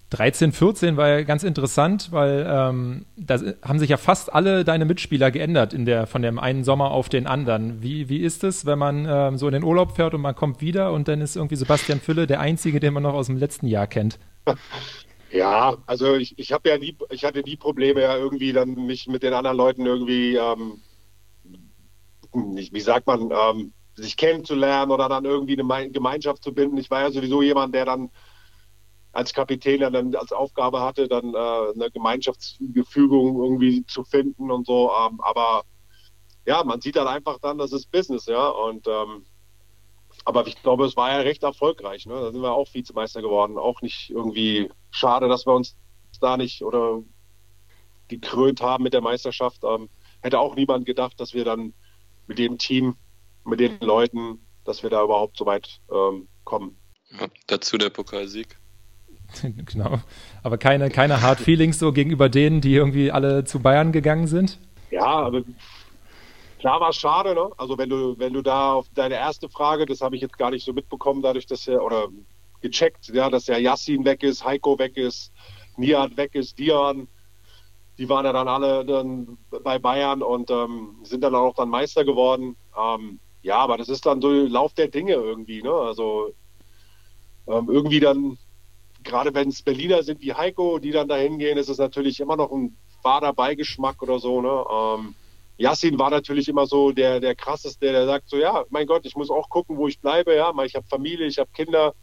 13, 0.10 0.54
14 0.54 0.96
war 0.96 1.10
ja 1.10 1.22
ganz 1.24 1.44
interessant, 1.44 2.14
weil 2.14 2.48
ähm, 2.50 3.06
da 3.18 3.40
haben 3.62 3.78
sich 3.78 3.90
ja 3.90 3.98
fast 3.98 4.34
alle 4.34 4.64
deine 4.64 4.86
Mitspieler 4.86 5.32
geändert 5.32 5.74
in 5.74 5.86
der, 5.86 6.08
von 6.08 6.22
dem 6.22 6.40
einen 6.40 6.64
Sommer 6.64 6.92
auf 6.92 7.10
den 7.10 7.28
anderen. 7.28 7.82
Wie, 7.82 8.08
wie 8.08 8.20
ist 8.20 8.46
es, 8.46 8.66
wenn 8.66 8.80
man 8.80 9.06
ähm, 9.06 9.38
so 9.38 9.48
in 9.48 9.54
den 9.54 9.64
Urlaub 9.64 9.98
fährt 9.98 10.14
und 10.14 10.22
man 10.22 10.34
kommt 10.34 10.62
wieder 10.62 10.94
und 10.94 11.10
dann 11.10 11.20
ist 11.20 11.36
irgendwie 11.36 11.58
Sebastian 11.58 12.00
Fülle 12.00 12.26
der 12.26 12.40
Einzige, 12.40 12.80
den 12.80 12.94
man 12.94 13.04
noch 13.04 13.16
aus 13.16 13.28
dem 13.28 13.38
letzten 13.38 13.68
Jahr 13.68 13.88
kennt? 13.88 14.18
Ja, 15.30 15.76
also 15.86 16.16
ich, 16.16 16.40
ich 16.40 16.54
habe 16.54 16.70
ja 16.70 16.78
nie, 16.78 16.96
ich 17.10 17.26
hatte 17.26 17.42
nie 17.42 17.58
Probleme, 17.58 18.02
ja 18.02 18.16
irgendwie 18.16 18.54
dann 18.54 18.86
mich 18.86 19.08
mit 19.08 19.24
den 19.24 19.34
anderen 19.34 19.58
Leuten 19.58 19.86
irgendwie, 19.86 20.38
ähm, 20.38 20.80
nicht, 22.38 22.74
wie 22.74 22.82
sagt 22.82 23.08
man, 23.08 23.32
ähm, 23.32 23.74
sich 23.96 24.16
kennenzulernen 24.16 24.92
oder 24.92 25.10
dann 25.10 25.26
irgendwie 25.26 25.60
eine 25.60 25.90
Gemeinschaft 25.90 26.44
zu 26.44 26.54
binden. 26.54 26.78
Ich 26.78 26.92
war 26.92 27.02
ja 27.02 27.12
sowieso 27.12 27.42
jemand, 27.42 27.74
der 27.74 27.86
dann 27.86 28.12
als 29.12 29.34
Kapitän 29.34 29.80
dann 29.80 30.16
als 30.16 30.32
Aufgabe 30.32 30.82
hatte, 30.82 31.08
dann 31.08 31.34
äh, 31.34 31.38
eine 31.38 31.90
Gemeinschaftsgefügung 31.92 33.42
irgendwie 33.42 33.86
zu 33.88 34.04
finden 34.04 34.52
und 34.52 34.68
so. 34.68 34.92
Ähm, 34.92 35.20
aber 35.22 35.64
ja, 36.46 36.64
man 36.64 36.82
sieht 36.82 36.96
dann 36.96 37.08
einfach 37.08 37.40
dann, 37.42 37.58
das 37.58 37.74
ist 37.74 37.92
Business, 37.92 38.28
ja. 38.28 38.48
Und 38.48 38.88
ähm, 38.88 39.26
aber 40.24 40.46
ich 40.46 40.62
glaube, 40.62 40.86
es 40.86 40.96
war 40.96 41.12
ja 41.12 41.18
recht 41.20 41.44
erfolgreich. 41.44 42.06
Ne? 42.06 42.14
Da 42.14 42.32
sind 42.32 42.42
wir 42.42 42.52
auch 42.52 42.74
Vizemeister 42.74 43.22
geworden. 43.22 43.58
Auch 43.58 43.82
nicht 43.82 44.10
irgendwie 44.10 44.70
schade, 44.92 45.28
dass 45.28 45.46
wir 45.46 45.54
uns 45.54 45.76
da 46.22 46.38
nicht 46.38 46.64
oder 46.64 47.02
gekrönt 48.08 48.62
haben 48.62 48.84
mit 48.84 48.94
der 48.94 49.02
Meisterschaft. 49.02 49.64
Ähm, 49.64 49.90
hätte 50.22 50.40
auch 50.40 50.56
niemand 50.56 50.86
gedacht, 50.86 51.20
dass 51.20 51.34
wir 51.34 51.46
dann 51.46 51.74
mit 52.28 52.38
dem 52.38 52.58
Team, 52.58 52.96
mit 53.46 53.60
den 53.60 53.80
Leuten, 53.80 54.40
dass 54.66 54.84
wir 54.84 54.90
da 54.90 55.04
überhaupt 55.04 55.38
so 55.38 55.46
weit 55.46 55.80
ähm, 55.92 56.28
kommen. 56.44 56.78
Ja, 57.20 57.28
dazu 57.48 57.78
der 57.78 57.90
Pokalsieg. 57.90 58.58
genau. 59.42 60.00
Aber 60.44 60.58
keine, 60.58 60.90
keine 60.90 61.22
Hard 61.22 61.40
Feelings 61.40 61.80
so 61.80 61.92
gegenüber 61.92 62.30
denen, 62.30 62.62
die 62.62 62.74
irgendwie 62.74 63.12
alle 63.12 63.44
zu 63.44 63.60
Bayern 63.60 63.92
gegangen 63.92 64.28
sind? 64.28 64.60
Ja, 64.92 65.06
aber 65.06 65.44
klar 66.60 66.80
war 66.80 66.90
es 66.90 66.96
schade, 66.98 67.34
ne? 67.34 67.50
Also 67.58 67.78
wenn 67.78 67.90
du, 67.90 68.18
wenn 68.18 68.34
du 68.34 68.42
da 68.42 68.74
auf 68.74 68.88
deine 68.94 69.16
erste 69.16 69.50
Frage, 69.50 69.86
das 69.86 70.02
habe 70.02 70.16
ich 70.16 70.22
jetzt 70.22 70.38
gar 70.38 70.52
nicht 70.52 70.66
so 70.66 70.74
mitbekommen, 70.74 71.22
dadurch, 71.22 71.46
dass 71.46 71.68
er, 71.68 71.84
oder 71.84 72.08
gecheckt, 72.62 73.10
ja, 73.10 73.30
dass 73.30 73.48
ja 73.48 73.58
Yassin 73.58 74.06
weg 74.06 74.24
ist, 74.24 74.44
Heiko 74.44 74.80
weg 74.80 74.98
ist, 74.98 75.32
Nihat 75.78 76.18
weg 76.18 76.34
ist, 76.34 76.58
Dian, 76.58 77.08
die 77.98 78.10
waren 78.10 78.26
ja 78.26 78.34
dann 78.34 78.48
alle 78.48 78.86
dann 78.86 79.38
bei 79.64 79.80
Bayern 79.80 80.22
und 80.22 80.52
ähm, 80.52 80.98
sind 81.04 81.24
dann 81.24 81.36
auch 81.36 81.56
dann 81.56 81.70
Meister 81.70 82.06
geworden. 82.06 82.56
Ähm, 82.78 83.20
ja, 83.42 83.58
aber 83.58 83.78
das 83.78 83.90
ist 83.90 84.06
dann 84.06 84.22
so 84.22 84.32
Lauf 84.32 84.74
der 84.74 84.88
Dinge 84.88 85.14
irgendwie, 85.14 85.62
ne? 85.62 85.72
Also 85.72 86.34
ähm, 87.48 87.70
irgendwie 87.70 88.00
dann 88.00 88.38
gerade 89.08 89.34
wenn 89.34 89.50
es 89.50 89.62
Berliner 89.62 90.04
sind 90.04 90.22
wie 90.22 90.34
Heiko, 90.34 90.80
die 90.80 90.92
dann 90.92 91.08
dahin 91.08 91.40
gehen, 91.40 91.58
ist 91.58 91.70
es 91.70 91.78
natürlich 91.78 92.20
immer 92.20 92.36
noch 92.36 92.52
ein 92.52 92.78
fader 93.02 93.34
Beigeschmack 93.34 94.02
oder 94.02 94.20
so. 94.20 94.42
Ne? 94.42 94.66
Ähm, 94.70 95.16
Yassin 95.58 95.98
war 95.98 96.10
natürlich 96.10 96.48
immer 96.48 96.68
so 96.68 96.92
der, 96.92 97.20
der 97.20 97.36
krasseste, 97.36 97.92
der 97.92 98.06
sagt 98.06 98.30
so, 98.30 98.38
ja, 98.38 98.66
mein 98.70 98.86
Gott, 98.86 99.06
ich 99.06 99.16
muss 99.16 99.32
auch 99.32 99.50
gucken, 99.50 99.78
wo 99.78 99.88
ich 99.88 100.00
bleibe. 100.00 100.36
Ja, 100.36 100.54
ich 100.64 100.76
habe 100.76 100.86
Familie, 100.88 101.26
ich 101.26 101.40
habe 101.40 101.50
Kinder, 101.54 101.94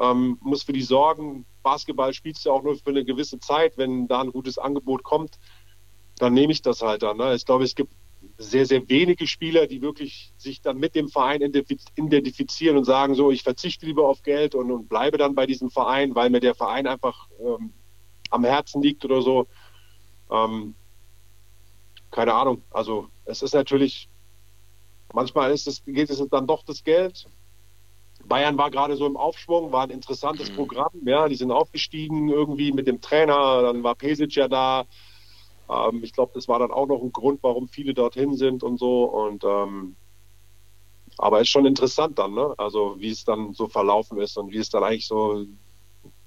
ähm, 0.00 0.38
muss 0.40 0.62
für 0.62 0.72
die 0.72 0.82
sorgen. 0.82 1.46
Basketball 1.62 2.12
spielst 2.12 2.46
du 2.46 2.50
auch 2.50 2.62
nur 2.62 2.76
für 2.76 2.90
eine 2.90 3.04
gewisse 3.04 3.38
Zeit. 3.38 3.76
Wenn 3.76 4.08
da 4.08 4.20
ein 4.20 4.32
gutes 4.32 4.58
Angebot 4.58 5.02
kommt, 5.02 5.38
dann 6.18 6.34
nehme 6.34 6.52
ich 6.52 6.62
das 6.62 6.82
halt 6.82 7.02
dann. 7.02 7.16
Ne? 7.16 7.34
Ich 7.34 7.44
glaube, 7.44 7.64
es 7.64 7.74
gibt 7.74 7.92
sehr, 8.38 8.66
sehr 8.66 8.88
wenige 8.88 9.26
Spieler, 9.26 9.66
die 9.66 9.82
wirklich 9.82 10.32
sich 10.36 10.60
dann 10.60 10.78
mit 10.78 10.94
dem 10.94 11.08
Verein 11.08 11.40
identifizieren 11.42 12.76
und 12.76 12.84
sagen, 12.84 13.14
so, 13.14 13.30
ich 13.30 13.42
verzichte 13.42 13.86
lieber 13.86 14.08
auf 14.08 14.22
Geld 14.22 14.54
und, 14.54 14.70
und 14.70 14.88
bleibe 14.88 15.18
dann 15.18 15.34
bei 15.34 15.46
diesem 15.46 15.70
Verein, 15.70 16.14
weil 16.14 16.30
mir 16.30 16.40
der 16.40 16.54
Verein 16.54 16.86
einfach 16.86 17.28
ähm, 17.40 17.72
am 18.30 18.44
Herzen 18.44 18.82
liegt 18.82 19.04
oder 19.04 19.22
so. 19.22 19.46
Ähm, 20.30 20.74
keine 22.10 22.34
Ahnung. 22.34 22.62
Also 22.70 23.08
es 23.24 23.42
ist 23.42 23.54
natürlich, 23.54 24.08
manchmal 25.12 25.52
ist 25.52 25.66
es, 25.66 25.84
geht 25.84 26.10
es 26.10 26.22
dann 26.30 26.46
doch 26.46 26.62
das 26.62 26.82
Geld. 26.84 27.26
Bayern 28.28 28.58
war 28.58 28.70
gerade 28.70 28.96
so 28.96 29.06
im 29.06 29.16
Aufschwung, 29.16 29.72
war 29.72 29.84
ein 29.84 29.90
interessantes 29.90 30.50
mhm. 30.50 30.56
Programm. 30.56 30.92
Ja, 31.04 31.28
die 31.28 31.36
sind 31.36 31.50
aufgestiegen 31.50 32.28
irgendwie 32.28 32.72
mit 32.72 32.86
dem 32.86 33.00
Trainer. 33.00 33.62
Dann 33.62 33.82
war 33.82 33.94
Pesic 33.94 34.34
ja 34.34 34.48
da. 34.48 34.84
Ähm, 35.68 36.02
ich 36.02 36.12
glaube, 36.12 36.32
das 36.34 36.48
war 36.48 36.58
dann 36.58 36.70
auch 36.70 36.86
noch 36.86 37.02
ein 37.02 37.12
Grund, 37.12 37.42
warum 37.42 37.68
viele 37.68 37.94
dorthin 37.94 38.36
sind 38.36 38.62
und 38.62 38.78
so. 38.78 39.04
Und 39.04 39.44
ähm, 39.44 39.96
aber 41.18 41.40
ist 41.40 41.48
schon 41.48 41.66
interessant 41.66 42.18
dann, 42.18 42.34
ne? 42.34 42.54
Also 42.58 42.96
wie 42.98 43.10
es 43.10 43.24
dann 43.24 43.54
so 43.54 43.68
verlaufen 43.68 44.20
ist 44.20 44.36
und 44.36 44.52
wie 44.52 44.58
es 44.58 44.68
dann 44.68 44.84
eigentlich 44.84 45.06
so 45.06 45.46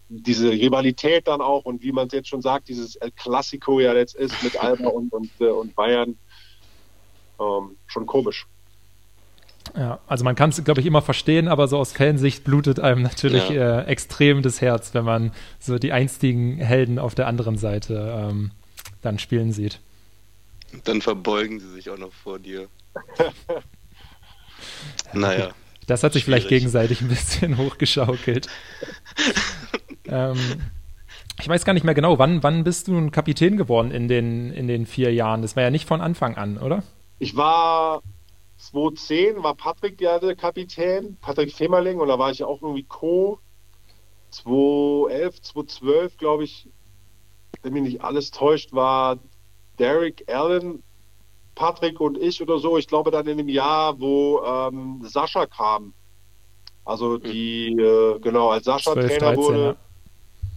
diese 0.09 0.49
Rivalität 0.49 1.27
dann 1.27 1.41
auch 1.41 1.65
und 1.65 1.83
wie 1.83 1.91
man 1.91 2.07
es 2.07 2.13
jetzt 2.13 2.29
schon 2.29 2.41
sagt, 2.41 2.67
dieses 2.67 2.95
El 2.95 3.11
Clasico 3.11 3.79
ja 3.79 3.93
jetzt 3.93 4.15
ist 4.15 4.41
mit 4.43 4.61
Alba 4.61 4.87
und, 4.89 5.13
und, 5.13 5.29
äh, 5.39 5.49
und 5.49 5.75
Bayern, 5.75 6.17
ähm, 7.39 7.77
schon 7.85 8.07
komisch. 8.07 8.47
Ja, 9.75 9.99
also 10.07 10.23
man 10.23 10.35
kann 10.35 10.49
es, 10.49 10.63
glaube 10.63 10.81
ich, 10.81 10.87
immer 10.87 11.01
verstehen, 11.01 11.47
aber 11.47 11.67
so 11.67 11.77
aus 11.77 11.93
Fansicht 11.93 12.43
blutet 12.43 12.79
einem 12.79 13.01
natürlich 13.01 13.49
ja. 13.49 13.81
äh, 13.81 13.85
extrem 13.85 14.41
das 14.41 14.61
Herz, 14.61 14.93
wenn 14.93 15.05
man 15.05 15.31
so 15.59 15.77
die 15.77 15.91
einstigen 15.91 16.57
Helden 16.57 16.99
auf 16.99 17.15
der 17.15 17.27
anderen 17.27 17.57
Seite 17.57 18.29
ähm, 18.29 18.51
dann 19.01 19.19
spielen 19.19 19.51
sieht. 19.51 19.79
Dann 20.83 21.01
verbeugen 21.01 21.59
sie 21.59 21.69
sich 21.69 21.89
auch 21.89 21.97
noch 21.97 22.13
vor 22.13 22.39
dir. 22.39 22.67
naja. 25.13 25.49
Das 25.87 26.03
hat 26.03 26.13
sich 26.13 26.23
schwierig. 26.23 26.43
vielleicht 26.43 26.49
gegenseitig 26.49 27.01
ein 27.01 27.07
bisschen 27.07 27.57
hochgeschaukelt. 27.57 28.47
ähm, 30.07 30.37
ich 31.39 31.47
weiß 31.47 31.65
gar 31.65 31.73
nicht 31.73 31.83
mehr 31.83 31.95
genau, 31.95 32.19
wann, 32.19 32.43
wann 32.43 32.63
bist 32.63 32.87
du 32.87 32.97
ein 32.97 33.11
Kapitän 33.11 33.57
geworden 33.57 33.91
in 33.91 34.07
den, 34.07 34.51
in 34.51 34.67
den 34.67 34.85
vier 34.85 35.13
Jahren? 35.13 35.41
Das 35.41 35.55
war 35.55 35.63
ja 35.63 35.71
nicht 35.71 35.87
von 35.87 36.01
Anfang 36.01 36.35
an, 36.35 36.57
oder? 36.57 36.83
Ich 37.17 37.35
war 37.35 38.03
2010, 38.59 39.41
war 39.41 39.55
Patrick 39.55 39.97
der 39.97 40.35
Kapitän, 40.35 41.17
Patrick 41.21 41.53
Femerling, 41.53 41.99
und 41.99 42.09
da 42.09 42.19
war 42.19 42.29
ich 42.31 42.39
ja 42.39 42.45
auch 42.45 42.61
irgendwie 42.61 42.83
Co. 42.83 43.39
2011, 44.31 45.41
2012, 45.41 46.17
glaube 46.17 46.43
ich, 46.43 46.67
wenn 47.63 47.73
mich 47.73 47.83
nicht 47.83 48.03
alles 48.03 48.31
täuscht, 48.31 48.73
war 48.73 49.17
Derek 49.79 50.25
Allen, 50.27 50.83
Patrick 51.55 51.99
und 51.99 52.17
ich 52.17 52.41
oder 52.41 52.59
so, 52.59 52.77
ich 52.77 52.87
glaube 52.87 53.11
dann 53.11 53.27
in 53.27 53.37
dem 53.37 53.49
Jahr, 53.49 53.99
wo 53.99 54.41
ähm, 54.43 55.01
Sascha 55.03 55.45
kam. 55.45 55.93
Also 56.85 57.15
hm. 57.15 57.23
die, 57.23 57.71
äh, 57.71 58.19
genau, 58.19 58.49
als 58.49 58.65
Sascha 58.65 58.93
12, 58.93 59.07
Trainer 59.07 59.33
13, 59.33 59.43
wurde, 59.43 59.65
ja. 59.65 59.75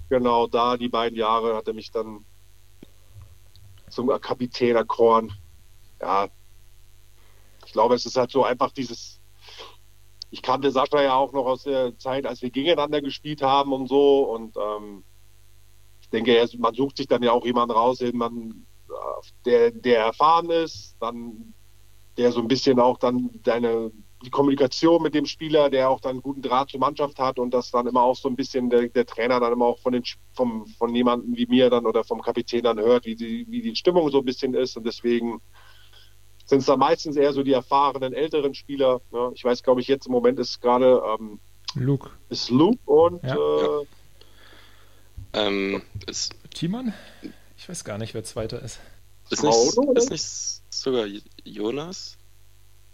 genau 0.09 0.47
da 0.49 0.77
die 0.77 0.89
beiden 0.89 1.17
Jahre 1.17 1.57
hat 1.57 1.69
er 1.69 1.75
mich 1.75 1.91
dann 1.91 2.25
zum 3.89 4.09
Kapitän 4.21 4.77
erkoren. 4.77 5.33
Ja, 6.01 6.29
ich 7.73 7.75
glaube, 7.75 7.95
es 7.95 8.05
ist 8.05 8.19
halt 8.19 8.31
so 8.31 8.45
einfach 8.45 8.71
dieses, 8.71 9.19
ich 10.29 10.43
kannte 10.43 10.71
Sascha 10.71 11.01
ja 11.01 11.15
auch 11.15 11.33
noch 11.33 11.47
aus 11.47 11.63
der 11.63 11.97
Zeit, 11.97 12.27
als 12.27 12.43
wir 12.43 12.51
gegeneinander 12.51 13.01
gespielt 13.01 13.41
haben 13.41 13.73
und 13.73 13.87
so. 13.89 14.25
Und 14.25 14.59
ähm, 14.59 15.05
denke, 16.13 16.47
man 16.59 16.75
sucht 16.75 16.99
sich 16.99 17.07
dann 17.07 17.23
ja 17.23 17.33
auch 17.33 17.47
jemanden 17.47 17.75
raus, 17.75 17.97
den 17.97 18.19
man, 18.19 18.67
der, 19.47 19.71
der 19.71 20.01
erfahren 20.01 20.51
ist, 20.51 20.97
dann 21.01 21.55
der 22.19 22.31
so 22.31 22.41
ein 22.41 22.49
bisschen 22.49 22.79
auch 22.79 22.99
dann 22.99 23.31
deine 23.43 23.91
die 24.23 24.31
Kommunikation 24.31 25.03
mit 25.03 25.15
dem 25.15 25.27
Spieler, 25.27 25.71
der 25.71 25.91
auch 25.91 26.01
dann 26.01 26.13
einen 26.13 26.23
guten 26.23 26.43
Draht 26.43 26.71
zur 26.71 26.81
Mannschaft 26.81 27.19
hat 27.19 27.39
und 27.39 27.53
das 27.53 27.71
dann 27.71 27.87
immer 27.87 28.03
auch 28.03 28.17
so 28.17 28.29
ein 28.29 28.37
bisschen 28.37 28.71
der, 28.71 28.89
der 28.89 29.07
Trainer 29.07 29.41
dann 29.41 29.53
immer 29.53 29.67
auch 29.67 29.79
von 29.79 29.93
den 29.93 30.05
vom, 30.35 30.67
von 30.79 30.95
jemandem 30.95 31.37
wie 31.37 31.47
mir 31.47 31.71
dann 31.71 31.87
oder 31.87 32.05
vom 32.05 32.23
Kapitän 32.23 32.63
dann 32.63 32.79
hört, 32.79 33.05
wie 33.05 33.17
die, 33.17 33.47
wie 33.49 33.63
die 33.63 33.77
Stimmung 33.77 34.11
so 34.11 34.19
ein 34.19 34.25
bisschen 34.25 34.55
ist. 34.55 34.77
Und 34.77 34.85
deswegen 34.85 35.41
sind 36.47 36.59
es 36.59 36.67
dann 36.67 36.79
meistens 36.79 37.17
eher 37.17 37.33
so 37.33 37.43
die 37.43 37.53
erfahrenen 37.53 38.13
älteren 38.13 38.55
Spieler. 38.55 39.01
Ja, 39.13 39.31
ich 39.35 39.45
weiß, 39.45 39.63
glaube 39.63 39.81
ich, 39.81 39.89
jetzt 39.89 40.07
im 40.07 40.13
Moment 40.13 40.39
ist 40.39 40.61
gerade 40.61 41.03
ähm, 41.19 41.41
Luke. 41.75 42.11
Ist 42.29 42.51
Luke 42.51 42.79
und 42.85 43.23
ja. 43.23 43.37
Äh, 43.37 43.87
ähm, 45.35 45.83
ist 46.07 46.35
Timon? 46.55 46.93
Ich 47.57 47.69
weiß 47.69 47.85
gar 47.85 47.99
nicht, 47.99 48.15
wer 48.15 48.25
Zweiter 48.25 48.61
ist. 48.63 48.81
Ist 49.31 49.43
nicht, 49.43 49.57
ist 49.97 50.11
nicht 50.11 50.75
sogar 50.75 51.07
Jonas? 51.45 52.19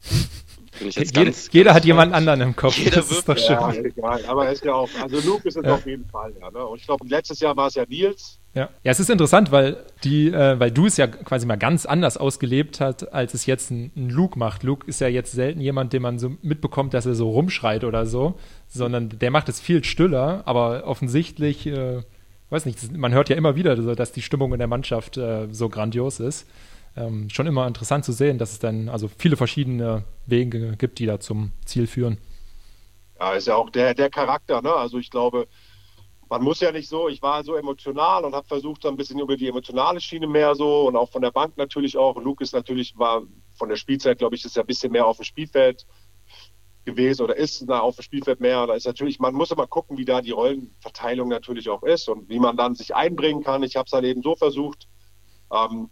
Jeder, 0.80 1.24
ganz, 1.24 1.48
jeder 1.52 1.74
hat 1.74 1.84
jemanden 1.84 2.14
anderen 2.14 2.40
im 2.40 2.56
Kopf. 2.56 2.76
Jeder 2.76 2.96
das 2.96 3.10
ist 3.10 3.28
doch 3.28 3.36
schön. 3.36 3.56
Ja, 3.56 3.72
egal. 3.72 4.24
Aber 4.26 4.46
er 4.46 4.52
ist 4.52 4.64
ja 4.64 4.74
auch, 4.74 4.88
also 5.02 5.20
Luke 5.28 5.46
ist 5.48 5.56
es 5.56 5.64
ja. 5.64 5.74
auf 5.74 5.86
jeden 5.86 6.06
Fall, 6.06 6.32
ja. 6.40 6.50
Ne? 6.50 6.64
Und 6.64 6.80
ich 6.80 6.86
glaube, 6.86 7.06
letztes 7.06 7.40
Jahr 7.40 7.56
war 7.56 7.68
es 7.68 7.74
ja 7.74 7.84
Nils. 7.88 8.38
Ja. 8.54 8.70
ja, 8.82 8.90
es 8.90 8.98
ist 8.98 9.10
interessant, 9.10 9.52
weil 9.52 9.84
die, 10.02 10.28
äh, 10.28 10.58
weil 10.58 10.70
du 10.70 10.86
es 10.86 10.96
ja 10.96 11.06
quasi 11.06 11.46
mal 11.46 11.56
ganz 11.56 11.86
anders 11.86 12.16
ausgelebt 12.16 12.80
hast, 12.80 13.12
als 13.12 13.34
es 13.34 13.46
jetzt 13.46 13.70
ein, 13.70 13.92
ein, 13.94 14.10
Luke 14.10 14.38
macht. 14.38 14.62
Luke 14.62 14.86
ist 14.86 15.00
ja 15.00 15.08
jetzt 15.08 15.32
selten 15.32 15.60
jemand, 15.60 15.92
den 15.92 16.02
man 16.02 16.18
so 16.18 16.32
mitbekommt, 16.42 16.94
dass 16.94 17.06
er 17.06 17.14
so 17.14 17.30
rumschreit 17.30 17.84
oder 17.84 18.06
so, 18.06 18.34
sondern 18.66 19.10
der 19.10 19.30
macht 19.30 19.48
es 19.48 19.60
viel 19.60 19.84
stiller, 19.84 20.42
aber 20.46 20.84
offensichtlich 20.86 21.66
äh, 21.66 22.02
weiß 22.50 22.66
nicht, 22.66 22.96
man 22.96 23.12
hört 23.12 23.28
ja 23.28 23.36
immer 23.36 23.56
wieder, 23.56 23.76
dass 23.94 24.12
die 24.12 24.22
Stimmung 24.22 24.52
in 24.52 24.58
der 24.58 24.68
Mannschaft 24.68 25.16
äh, 25.16 25.48
so 25.50 25.68
grandios 25.68 26.20
ist. 26.20 26.46
Ähm, 26.98 27.30
schon 27.30 27.46
immer 27.46 27.66
interessant 27.68 28.04
zu 28.04 28.12
sehen, 28.12 28.38
dass 28.38 28.50
es 28.50 28.58
dann 28.58 28.88
also 28.88 29.06
viele 29.06 29.36
verschiedene 29.36 30.02
Wege 30.26 30.76
gibt, 30.76 30.98
die 30.98 31.06
da 31.06 31.20
zum 31.20 31.52
Ziel 31.64 31.86
führen. 31.86 32.18
Ja, 33.20 33.34
ist 33.34 33.46
ja 33.46 33.54
auch 33.54 33.70
der, 33.70 33.94
der 33.94 34.10
Charakter, 34.10 34.62
ne? 34.62 34.72
Also 34.72 34.98
ich 34.98 35.08
glaube, 35.08 35.46
man 36.28 36.42
muss 36.42 36.60
ja 36.60 36.72
nicht 36.72 36.88
so, 36.88 37.08
ich 37.08 37.22
war 37.22 37.44
so 37.44 37.54
emotional 37.54 38.24
und 38.24 38.34
habe 38.34 38.48
versucht, 38.48 38.82
so 38.82 38.88
ein 38.88 38.96
bisschen 38.96 39.20
über 39.20 39.36
die 39.36 39.46
emotionale 39.46 40.00
Schiene 40.00 40.26
mehr 40.26 40.56
so 40.56 40.88
und 40.88 40.96
auch 40.96 41.10
von 41.10 41.22
der 41.22 41.30
Bank 41.30 41.56
natürlich 41.56 41.96
auch. 41.96 42.16
Luke 42.20 42.42
ist 42.42 42.52
natürlich, 42.52 42.98
war 42.98 43.22
von 43.54 43.68
der 43.68 43.76
Spielzeit, 43.76 44.18
glaube 44.18 44.34
ich, 44.34 44.44
ist 44.44 44.56
ja 44.56 44.62
ein 44.62 44.66
bisschen 44.66 44.90
mehr 44.90 45.06
auf 45.06 45.18
dem 45.18 45.24
Spielfeld 45.24 45.86
gewesen 46.84 47.22
oder 47.22 47.36
ist 47.36 47.64
da 47.68 47.78
auf 47.78 47.96
dem 47.96 48.02
Spielfeld 48.02 48.40
mehr. 48.40 48.66
Da 48.66 48.74
ist 48.74 48.86
natürlich, 48.86 49.20
man 49.20 49.34
muss 49.34 49.52
immer 49.52 49.68
gucken, 49.68 49.98
wie 49.98 50.04
da 50.04 50.20
die 50.20 50.32
Rollenverteilung 50.32 51.28
natürlich 51.28 51.68
auch 51.68 51.84
ist 51.84 52.08
und 52.08 52.28
wie 52.28 52.40
man 52.40 52.56
dann 52.56 52.74
sich 52.74 52.94
einbringen 52.94 53.44
kann. 53.44 53.62
Ich 53.62 53.76
habe 53.76 53.84
es 53.84 53.92
dann 53.92 54.04
eben 54.04 54.22
so 54.22 54.34
versucht. 54.34 54.88
Ähm, 55.52 55.90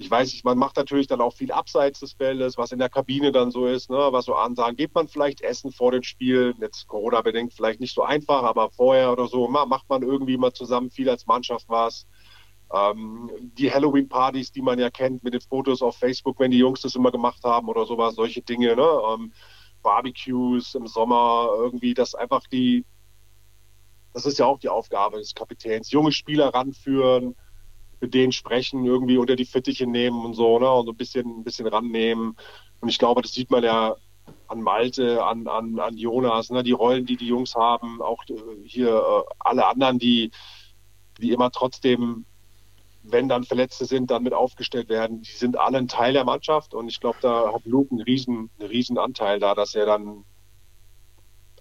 ich 0.00 0.08
weiß 0.08 0.32
nicht, 0.32 0.44
man 0.44 0.58
macht 0.58 0.76
natürlich 0.76 1.08
dann 1.08 1.20
auch 1.20 1.32
viel 1.32 1.50
abseits 1.50 1.98
des 1.98 2.12
Feldes, 2.12 2.56
was 2.56 2.70
in 2.70 2.78
der 2.78 2.88
Kabine 2.88 3.32
dann 3.32 3.50
so 3.50 3.66
ist, 3.66 3.90
ne, 3.90 4.08
was 4.10 4.26
so 4.26 4.34
Ansagen. 4.34 4.76
Gibt 4.76 4.94
man 4.94 5.08
vielleicht 5.08 5.40
Essen 5.40 5.72
vor 5.72 5.90
dem 5.90 6.04
Spiel? 6.04 6.54
Jetzt 6.60 6.86
Corona-bedingt 6.86 7.52
vielleicht 7.52 7.80
nicht 7.80 7.94
so 7.94 8.02
einfach, 8.02 8.44
aber 8.44 8.70
vorher 8.70 9.10
oder 9.12 9.26
so 9.26 9.48
macht 9.48 9.88
man 9.88 10.02
irgendwie 10.02 10.36
mal 10.36 10.52
zusammen 10.52 10.90
viel 10.90 11.10
als 11.10 11.26
Mannschaft 11.26 11.68
was. 11.68 12.06
Ähm, 12.72 13.28
die 13.58 13.72
Halloween-Partys, 13.72 14.52
die 14.52 14.62
man 14.62 14.78
ja 14.78 14.88
kennt 14.88 15.24
mit 15.24 15.34
den 15.34 15.40
Fotos 15.40 15.82
auf 15.82 15.96
Facebook, 15.96 16.38
wenn 16.38 16.52
die 16.52 16.58
Jungs 16.58 16.82
das 16.82 16.94
immer 16.94 17.10
gemacht 17.10 17.42
haben 17.42 17.68
oder 17.68 17.84
sowas, 17.84 18.14
solche 18.14 18.42
Dinge, 18.42 18.76
ne? 18.76 18.88
Ähm, 19.12 19.32
Barbecues 19.82 20.74
im 20.74 20.86
Sommer, 20.86 21.48
irgendwie, 21.56 21.94
das 21.94 22.14
einfach 22.14 22.46
die, 22.46 22.84
das 24.12 24.26
ist 24.26 24.38
ja 24.38 24.46
auch 24.46 24.58
die 24.58 24.68
Aufgabe 24.68 25.18
des 25.18 25.34
Kapitäns, 25.34 25.90
junge 25.90 26.12
Spieler 26.12 26.48
ranführen, 26.54 27.34
mit 28.00 28.14
denen 28.14 28.32
sprechen, 28.32 28.84
irgendwie 28.84 29.18
unter 29.18 29.36
die 29.36 29.44
Fittiche 29.44 29.86
nehmen 29.86 30.24
und 30.24 30.34
so, 30.34 30.58
ne? 30.58 30.70
Und 30.70 30.86
so 30.86 30.92
ein 30.92 30.96
bisschen, 30.96 31.40
ein 31.40 31.44
bisschen 31.44 31.66
rannehmen. 31.66 32.36
Und 32.80 32.88
ich 32.88 32.98
glaube, 32.98 33.22
das 33.22 33.32
sieht 33.32 33.50
man 33.50 33.64
ja 33.64 33.96
an 34.46 34.62
Malte, 34.62 35.24
an, 35.24 35.46
an, 35.46 35.78
an 35.78 35.96
Jonas, 35.96 36.50
ne? 36.50 36.62
die 36.62 36.72
Rollen, 36.72 37.06
die 37.06 37.16
die 37.16 37.26
Jungs 37.26 37.54
haben, 37.54 38.00
auch 38.00 38.22
äh, 38.28 38.34
hier 38.64 38.88
äh, 38.88 39.34
alle 39.38 39.66
anderen, 39.66 39.98
die, 39.98 40.30
die 41.20 41.32
immer 41.32 41.50
trotzdem, 41.50 42.24
wenn 43.02 43.28
dann 43.28 43.44
Verletzte 43.44 43.84
sind, 43.84 44.10
dann 44.10 44.22
mit 44.22 44.34
aufgestellt 44.34 44.88
werden, 44.88 45.22
die 45.22 45.30
sind 45.30 45.58
alle 45.58 45.78
ein 45.78 45.88
Teil 45.88 46.12
der 46.12 46.24
Mannschaft. 46.24 46.74
Und 46.74 46.88
ich 46.88 47.00
glaube, 47.00 47.18
da 47.20 47.52
hat 47.52 47.64
Luke 47.64 47.90
einen 47.90 48.02
riesen, 48.02 48.50
einen 48.58 48.68
riesen 48.68 48.98
Anteil 48.98 49.38
da, 49.38 49.54
dass 49.54 49.74
er 49.74 49.86
dann 49.86 50.24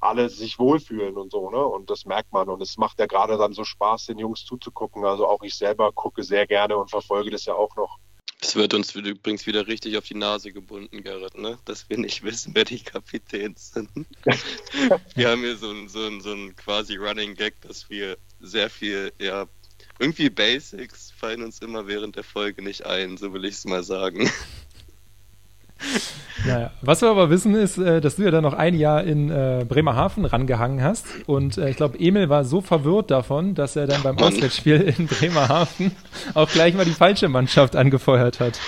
alle 0.01 0.29
sich 0.29 0.59
wohlfühlen 0.59 1.17
und 1.17 1.31
so, 1.31 1.49
ne? 1.49 1.65
Und 1.65 1.89
das 1.89 2.05
merkt 2.05 2.31
man. 2.31 2.49
Und 2.49 2.61
es 2.61 2.77
macht 2.77 2.99
ja 2.99 3.05
gerade 3.05 3.37
dann 3.37 3.53
so 3.53 3.63
Spaß, 3.63 4.07
den 4.07 4.19
Jungs 4.19 4.45
zuzugucken. 4.45 5.05
Also 5.05 5.27
auch 5.27 5.43
ich 5.43 5.55
selber 5.55 5.91
gucke 5.91 6.23
sehr 6.23 6.47
gerne 6.47 6.77
und 6.77 6.89
verfolge 6.89 7.31
das 7.31 7.45
ja 7.45 7.53
auch 7.53 7.75
noch. 7.75 7.97
Das 8.39 8.55
wird 8.55 8.75
uns 8.75 8.93
übrigens 8.93 9.47
wieder 9.47 9.65
richtig 9.67 9.97
auf 9.97 10.05
die 10.05 10.13
Nase 10.13 10.51
gebunden, 10.51 11.01
Gerrit, 11.01 11.37
ne? 11.37 11.57
Dass 11.65 11.89
wir 11.89 11.97
nicht 11.97 12.23
wissen, 12.23 12.53
wer 12.53 12.65
die 12.65 12.79
Kapitäns 12.79 13.73
sind. 13.73 13.89
wir 15.15 15.29
haben 15.29 15.41
hier 15.41 15.57
so 15.57 15.71
ein, 15.71 15.89
so, 15.89 16.05
ein, 16.05 16.21
so 16.21 16.33
ein 16.33 16.55
quasi 16.55 16.97
Running 16.97 17.33
Gag, 17.33 17.59
dass 17.61 17.89
wir 17.89 18.17
sehr 18.39 18.69
viel, 18.69 19.11
ja, 19.19 19.47
irgendwie 19.99 20.29
Basics 20.29 21.11
fallen 21.11 21.41
uns 21.41 21.59
immer 21.59 21.87
während 21.87 22.15
der 22.15 22.23
Folge 22.23 22.61
nicht 22.61 22.85
ein, 22.85 23.17
so 23.17 23.33
will 23.33 23.45
ich 23.45 23.55
es 23.55 23.65
mal 23.65 23.83
sagen. 23.83 24.29
Naja. 26.45 26.71
Was 26.81 27.01
wir 27.01 27.09
aber 27.09 27.29
wissen 27.29 27.55
ist, 27.55 27.77
äh, 27.77 27.99
dass 27.99 28.17
du 28.17 28.23
ja 28.23 28.31
dann 28.31 28.43
noch 28.43 28.53
ein 28.53 28.75
Jahr 28.75 29.03
in 29.03 29.29
äh, 29.29 29.65
Bremerhaven 29.67 30.25
rangehangen 30.25 30.83
hast. 30.83 31.05
Und 31.25 31.57
äh, 31.57 31.69
ich 31.69 31.77
glaube, 31.77 31.99
Emil 31.99 32.29
war 32.29 32.45
so 32.45 32.61
verwirrt 32.61 33.11
davon, 33.11 33.55
dass 33.55 33.75
er 33.75 33.87
dann 33.87 34.03
beim 34.03 34.17
Auswärtsspiel 34.17 34.81
in 34.81 35.07
Bremerhaven 35.07 35.95
auch 36.33 36.49
gleich 36.49 36.73
mal 36.75 36.85
die 36.85 36.91
falsche 36.91 37.27
Mannschaft 37.27 37.75
angefeuert 37.75 38.39
hat. 38.39 38.59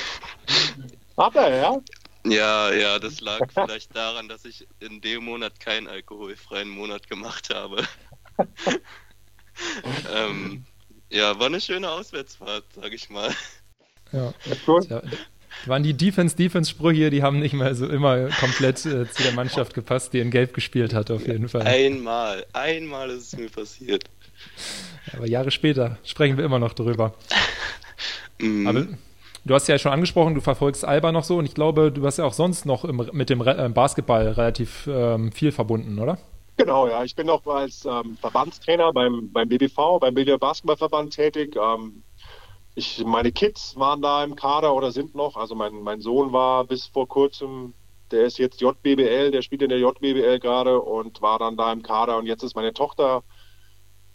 Hat 1.18 1.36
er, 1.36 1.56
ja? 1.56 1.78
Ja, 2.26 2.74
ja, 2.74 3.00
das 3.00 3.22
lag 3.22 3.40
vielleicht 3.54 3.96
daran, 3.96 4.28
dass 4.28 4.46
ich 4.46 4.68
in 4.80 5.00
dem 5.02 5.24
Monat 5.24 5.60
keinen 5.60 5.88
alkoholfreien 5.88 6.70
Monat 6.70 7.10
gemacht 7.10 7.54
habe. 7.54 7.84
ähm, 10.14 10.66
ja, 11.10 11.40
war 11.40 11.48
eine 11.48 11.62
schöne 11.62 11.90
Auswärtsfahrt, 11.90 12.66
sag 12.76 12.94
ich 12.94 13.10
mal. 13.10 13.34
Ja, 14.12 14.34
cool. 14.68 14.86
Ja, 14.90 15.02
waren 15.66 15.84
die 15.84 15.94
Defense-Defense-Sprüche, 15.94 17.10
die 17.10 17.24
haben 17.24 17.40
nicht 17.40 17.54
mehr 17.54 17.76
so 17.76 17.88
immer 17.88 18.30
komplett 18.40 18.86
äh, 18.86 19.10
zu 19.10 19.24
der 19.24 19.34
Mannschaft 19.34 19.74
gepasst, 19.74 20.14
die 20.14 20.20
in 20.20 20.32
Gelb 20.32 20.54
gespielt 20.54 20.94
hat, 20.94 21.12
auf 21.12 21.28
jeden 21.28 21.50
Fall. 21.50 21.64
Einmal, 21.64 22.46
einmal 22.54 23.10
ist 23.10 23.34
es 23.34 23.38
mir 23.38 23.50
passiert. 23.50 24.04
Aber 25.14 25.28
Jahre 25.28 25.52
später 25.52 25.98
sprechen 26.04 26.38
wir 26.38 26.46
immer 26.46 26.60
noch 26.60 26.74
drüber. 26.74 27.14
mm. 28.40 28.68
Aber 28.68 28.88
du 29.46 29.54
hast 29.54 29.68
ja 29.68 29.78
schon 29.78 29.92
angesprochen, 29.92 30.36
du 30.36 30.42
verfolgst 30.42 30.86
Alba 30.86 31.12
noch 31.12 31.24
so 31.24 31.38
und 31.38 31.46
ich 31.46 31.54
glaube, 31.54 31.92
du 31.92 32.06
hast 32.06 32.18
ja 32.18 32.26
auch 32.26 32.34
sonst 32.34 32.66
noch 32.66 32.86
im, 32.86 33.10
mit 33.12 33.30
dem 33.30 33.42
Re 33.42 33.66
äh, 33.66 33.70
Basketball 33.70 34.28
relativ 34.28 34.88
ähm, 34.88 35.32
viel 35.32 35.52
verbunden, 35.52 36.00
oder? 36.00 36.18
Genau, 36.58 36.88
ja. 36.88 37.04
Ich 37.06 37.16
bin 37.16 37.30
auch 37.30 37.46
als 37.48 37.86
ähm, 37.86 38.18
Verbandstrainer 38.20 38.92
beim, 38.92 39.32
beim 39.32 39.48
BBV, 39.48 40.00
beim 40.00 40.14
Bilder 40.14 40.38
Basketballverband 40.38 41.16
tätig. 41.16 41.56
Ähm, 41.56 42.04
ich, 42.80 43.04
meine 43.06 43.32
Kids 43.32 43.76
waren 43.78 44.02
da 44.02 44.24
im 44.24 44.36
Kader 44.36 44.74
oder 44.74 44.92
sind 44.92 45.14
noch. 45.14 45.36
Also 45.36 45.54
mein, 45.54 45.82
mein 45.84 46.02
Sohn 46.02 46.34
war 46.34 46.64
bis 46.64 46.88
vor 46.88 47.08
kurzem, 47.08 47.74
der 48.10 48.24
ist 48.24 48.40
jetzt 48.40 48.62
JBBL, 48.62 49.32
der 49.32 49.42
spielt 49.42 49.62
in 49.62 49.70
der 49.70 49.80
JBBL 49.80 50.40
gerade 50.40 50.82
und 50.82 51.22
war 51.22 51.38
dann 51.40 51.58
da 51.58 51.72
im 51.72 51.84
Kader. 51.84 52.18
Und 52.18 52.26
jetzt 52.26 52.42
ist 52.42 52.56
meine 52.56 52.74
Tochter 52.74 53.24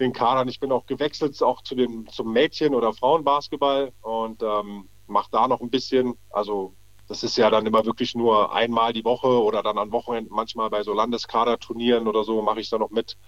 den 0.00 0.12
Kader. 0.12 0.40
Und 0.40 0.48
ich 0.48 0.60
bin 0.60 0.72
auch 0.72 0.86
gewechselt 0.86 1.40
auch 1.42 1.62
zu 1.62 1.74
dem, 1.74 2.08
zum 2.08 2.32
Mädchen- 2.32 2.74
oder 2.74 2.92
Frauenbasketball 2.92 3.92
und 4.00 4.42
ähm, 4.42 4.88
mache 5.06 5.28
da 5.30 5.46
noch 5.46 5.60
ein 5.60 5.70
bisschen. 5.70 6.14
Also 6.30 6.74
das 7.06 7.22
ist 7.22 7.36
ja 7.36 7.50
dann 7.50 7.66
immer 7.66 7.84
wirklich 7.84 8.14
nur 8.14 8.54
einmal 8.54 8.94
die 8.94 9.04
Woche 9.04 9.42
oder 9.42 9.62
dann 9.62 9.76
an 9.76 9.92
Wochenenden 9.92 10.34
manchmal 10.34 10.70
bei 10.70 10.82
so 10.82 10.94
Landeskaderturnieren 10.94 12.08
oder 12.08 12.24
so 12.24 12.40
mache 12.40 12.60
ich 12.60 12.70
da 12.70 12.78
noch 12.78 12.90
mit, 12.90 13.18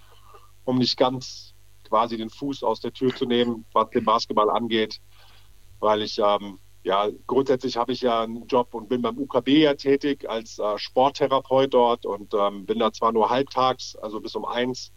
um 0.65 0.79
nicht 0.79 0.97
ganz 0.97 1.53
quasi 1.87 2.17
den 2.17 2.31
Fuß 2.31 2.63
aus 2.63 2.81
der 2.81 2.91
Tür 2.91 3.15
zu 3.15 3.25
nehmen, 3.25 3.65
was 3.71 3.91
den 3.91 4.03
Basketball 4.03 4.49
angeht 4.49 4.99
weil 5.79 6.01
ich 6.01 6.19
ähm, 6.19 6.59
ja 6.83 7.09
grundsätzlich 7.27 7.77
habe 7.77 7.91
ich 7.91 8.01
ja 8.01 8.23
einen 8.23 8.47
Job 8.47 8.73
und 8.73 8.89
bin 8.89 9.01
beim 9.01 9.17
UKB 9.17 9.49
ja 9.49 9.73
tätig 9.73 10.29
als 10.29 10.59
äh, 10.59 10.77
Sporttherapeut 10.77 11.73
dort 11.73 12.05
und 12.05 12.33
ähm, 12.33 12.65
bin 12.65 12.79
da 12.79 12.91
zwar 12.91 13.11
nur 13.11 13.29
halbtags, 13.29 13.95
also 13.95 14.19
bis 14.19 14.35
um 14.35 14.45
eins, 14.45 14.91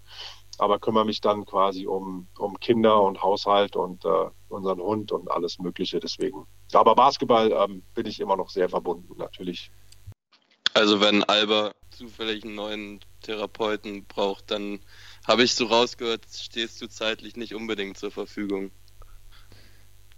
aber 0.59 0.79
kümmere 0.79 1.05
mich 1.05 1.21
dann 1.21 1.45
quasi 1.47 1.87
um, 1.87 2.29
um 2.39 2.59
Kinder 2.61 3.03
und 3.03 3.23
Haushalt 3.23 3.77
und 3.77 4.05
äh, 4.05 4.31
unseren 4.49 4.81
Hund 4.81 5.11
und 5.13 5.31
alles 5.31 5.59
Mögliche. 5.59 6.01
Deswegen. 6.01 6.47
Aber 6.73 6.95
Basketball 6.95 7.51
ähm, 7.53 7.83
bin 7.95 8.07
ich 8.07 8.21
immer 8.21 8.37
noch 8.37 8.51
sehr 8.51 8.69
verbunden, 8.69 9.15
natürlich. 9.17 9.71
Also 10.75 11.01
wenn 11.01 11.25
Alba 11.25 11.73
zufällig 11.91 12.45
einen 12.45 12.55
neuen 12.55 13.01
Therapeuten 13.23 14.05
braucht, 14.05 14.51
dann 14.51 14.81
habe 15.27 15.43
ich 15.43 15.55
so 15.55 15.67
rausgehört, 15.67 16.23
stehst 16.31 16.81
du 16.81 16.89
zeitlich 16.89 17.37
nicht 17.37 17.55
unbedingt 17.55 17.99
zur 17.99 18.11
Verfügung. 18.11 18.71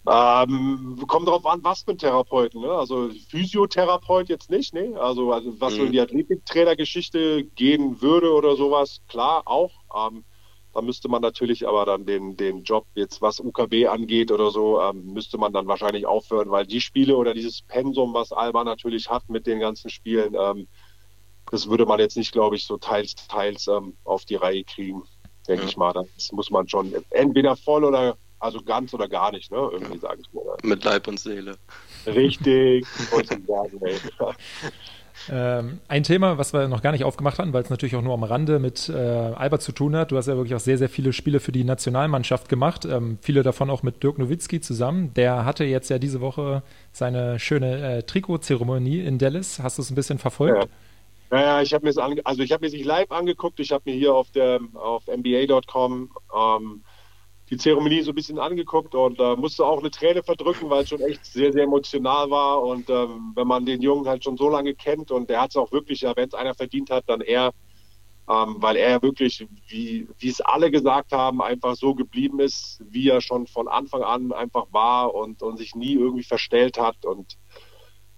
Ähm, 0.04 1.00
kommt 1.06 1.28
darauf 1.28 1.46
an, 1.46 1.62
was 1.62 1.82
für 1.82 1.92
ein 1.92 1.98
Therapeuten. 1.98 2.60
Ne? 2.60 2.70
Also 2.70 3.10
Physiotherapeut 3.28 4.28
jetzt 4.28 4.50
nicht, 4.50 4.74
ne? 4.74 5.00
Also, 5.00 5.32
also 5.32 5.60
was 5.60 5.74
mhm. 5.74 5.76
so 5.76 5.84
in 5.84 5.92
die 5.92 6.00
Athletiktrainergeschichte 6.00 7.44
gehen 7.44 8.00
würde 8.02 8.32
oder 8.32 8.56
sowas, 8.56 9.00
klar 9.08 9.42
auch. 9.44 9.70
Ähm, 9.94 10.24
da 10.72 10.80
müsste 10.80 11.08
man 11.08 11.22
natürlich 11.22 11.68
aber 11.68 11.84
dann 11.84 12.06
den, 12.06 12.36
den 12.36 12.64
Job 12.64 12.86
jetzt, 12.94 13.20
was 13.20 13.40
UKB 13.40 13.86
angeht 13.88 14.32
oder 14.32 14.50
so, 14.50 14.80
ähm, 14.80 15.12
müsste 15.12 15.38
man 15.38 15.52
dann 15.52 15.66
wahrscheinlich 15.66 16.06
aufhören, 16.06 16.50
weil 16.50 16.66
die 16.66 16.80
Spiele 16.80 17.16
oder 17.16 17.34
dieses 17.34 17.62
Pensum, 17.62 18.14
was 18.14 18.32
Alba 18.32 18.64
natürlich 18.64 19.10
hat 19.10 19.28
mit 19.28 19.46
den 19.46 19.60
ganzen 19.60 19.90
Spielen, 19.90 20.34
ähm, 20.34 20.66
das 21.50 21.68
würde 21.68 21.84
man 21.84 22.00
jetzt 22.00 22.16
nicht, 22.16 22.32
glaube 22.32 22.56
ich, 22.56 22.64
so 22.64 22.78
teils, 22.78 23.14
teils 23.28 23.68
ähm, 23.68 23.94
auf 24.04 24.24
die 24.24 24.36
Reihe 24.36 24.64
kriegen, 24.64 25.02
denke 25.46 25.64
ja. 25.64 25.68
ich 25.68 25.76
mal. 25.76 25.92
Das 25.92 26.32
muss 26.32 26.50
man 26.50 26.66
schon 26.66 26.94
entweder 27.10 27.54
voll 27.56 27.84
oder 27.84 28.16
also 28.42 28.60
ganz 28.60 28.92
oder 28.92 29.08
gar 29.08 29.30
nicht, 29.30 29.52
ne? 29.52 29.68
Irgendwie 29.72 29.98
sage 29.98 30.20
ich 30.20 30.32
mal. 30.32 30.42
Mit 30.64 30.84
Leib 30.84 31.06
und 31.06 31.20
Seele. 31.20 31.56
Richtig. 32.06 32.84
ähm, 35.30 35.78
ein 35.86 36.02
Thema, 36.02 36.38
was 36.38 36.52
wir 36.52 36.66
noch 36.66 36.82
gar 36.82 36.90
nicht 36.90 37.04
aufgemacht 37.04 37.38
hatten, 37.38 37.52
weil 37.52 37.62
es 37.62 37.70
natürlich 37.70 37.94
auch 37.94 38.02
nur 38.02 38.14
am 38.14 38.24
Rande 38.24 38.58
mit 38.58 38.88
äh, 38.88 38.96
Albert 38.96 39.62
zu 39.62 39.70
tun 39.70 39.94
hat. 39.94 40.10
Du 40.10 40.16
hast 40.16 40.26
ja 40.26 40.36
wirklich 40.36 40.56
auch 40.56 40.60
sehr, 40.60 40.76
sehr 40.76 40.88
viele 40.88 41.12
Spiele 41.12 41.38
für 41.38 41.52
die 41.52 41.62
Nationalmannschaft 41.62 42.48
gemacht. 42.48 42.84
Ähm, 42.84 43.18
viele 43.22 43.44
davon 43.44 43.70
auch 43.70 43.84
mit 43.84 44.02
Dirk 44.02 44.18
Nowitzki 44.18 44.60
zusammen. 44.60 45.14
Der 45.14 45.44
hatte 45.44 45.64
jetzt 45.64 45.88
ja 45.88 46.00
diese 46.00 46.20
Woche 46.20 46.64
seine 46.90 47.38
schöne 47.38 47.98
äh, 47.98 48.02
Trikotzeremonie 48.02 49.00
in 49.00 49.18
Dallas. 49.18 49.60
Hast 49.60 49.78
du 49.78 49.82
es 49.82 49.90
ein 49.90 49.94
bisschen 49.94 50.18
verfolgt? 50.18 50.64
Ja. 50.64 50.68
Naja, 51.30 51.62
ich 51.62 51.72
habe 51.72 51.84
mir 51.84 51.90
es 51.90 51.96
also 51.96 52.42
ich 52.42 52.52
habe 52.52 52.66
mir 52.66 52.72
nicht 52.72 52.84
live 52.84 53.10
angeguckt, 53.10 53.58
ich 53.58 53.72
habe 53.72 53.84
mir 53.86 53.96
hier 53.96 54.12
auf 54.12 54.30
der 54.32 54.60
auf 54.74 55.04
NBA.com 55.06 56.10
ähm, 56.36 56.82
die 57.52 57.58
Zeremonie 57.58 58.00
so 58.00 58.12
ein 58.12 58.14
bisschen 58.14 58.38
angeguckt 58.38 58.94
und 58.94 59.20
äh, 59.20 59.36
musste 59.36 59.66
auch 59.66 59.78
eine 59.78 59.90
Träne 59.90 60.22
verdrücken, 60.22 60.70
weil 60.70 60.84
es 60.84 60.88
schon 60.88 61.02
echt 61.02 61.22
sehr, 61.26 61.52
sehr 61.52 61.64
emotional 61.64 62.30
war. 62.30 62.62
Und 62.62 62.88
ähm, 62.88 63.32
wenn 63.34 63.46
man 63.46 63.66
den 63.66 63.82
Jungen 63.82 64.08
halt 64.08 64.24
schon 64.24 64.38
so 64.38 64.48
lange 64.48 64.74
kennt 64.74 65.10
und 65.10 65.28
der 65.28 65.42
hat 65.42 65.50
es 65.50 65.56
auch 65.56 65.70
wirklich, 65.70 66.00
ja, 66.00 66.16
wenn 66.16 66.28
es 66.28 66.32
einer 66.32 66.54
verdient 66.54 66.88
hat, 66.88 67.04
dann 67.08 67.20
er, 67.20 67.52
ähm, 68.26 68.56
weil 68.60 68.76
er 68.76 69.02
wirklich, 69.02 69.46
wie, 69.68 70.08
es 70.22 70.40
alle 70.40 70.70
gesagt 70.70 71.12
haben, 71.12 71.42
einfach 71.42 71.74
so 71.76 71.94
geblieben 71.94 72.40
ist, 72.40 72.82
wie 72.88 73.10
er 73.10 73.20
schon 73.20 73.46
von 73.46 73.68
Anfang 73.68 74.00
an 74.00 74.32
einfach 74.32 74.68
war 74.70 75.14
und, 75.14 75.42
und 75.42 75.58
sich 75.58 75.74
nie 75.74 75.92
irgendwie 75.92 76.24
verstellt 76.24 76.78
hat 76.78 77.04
und 77.04 77.36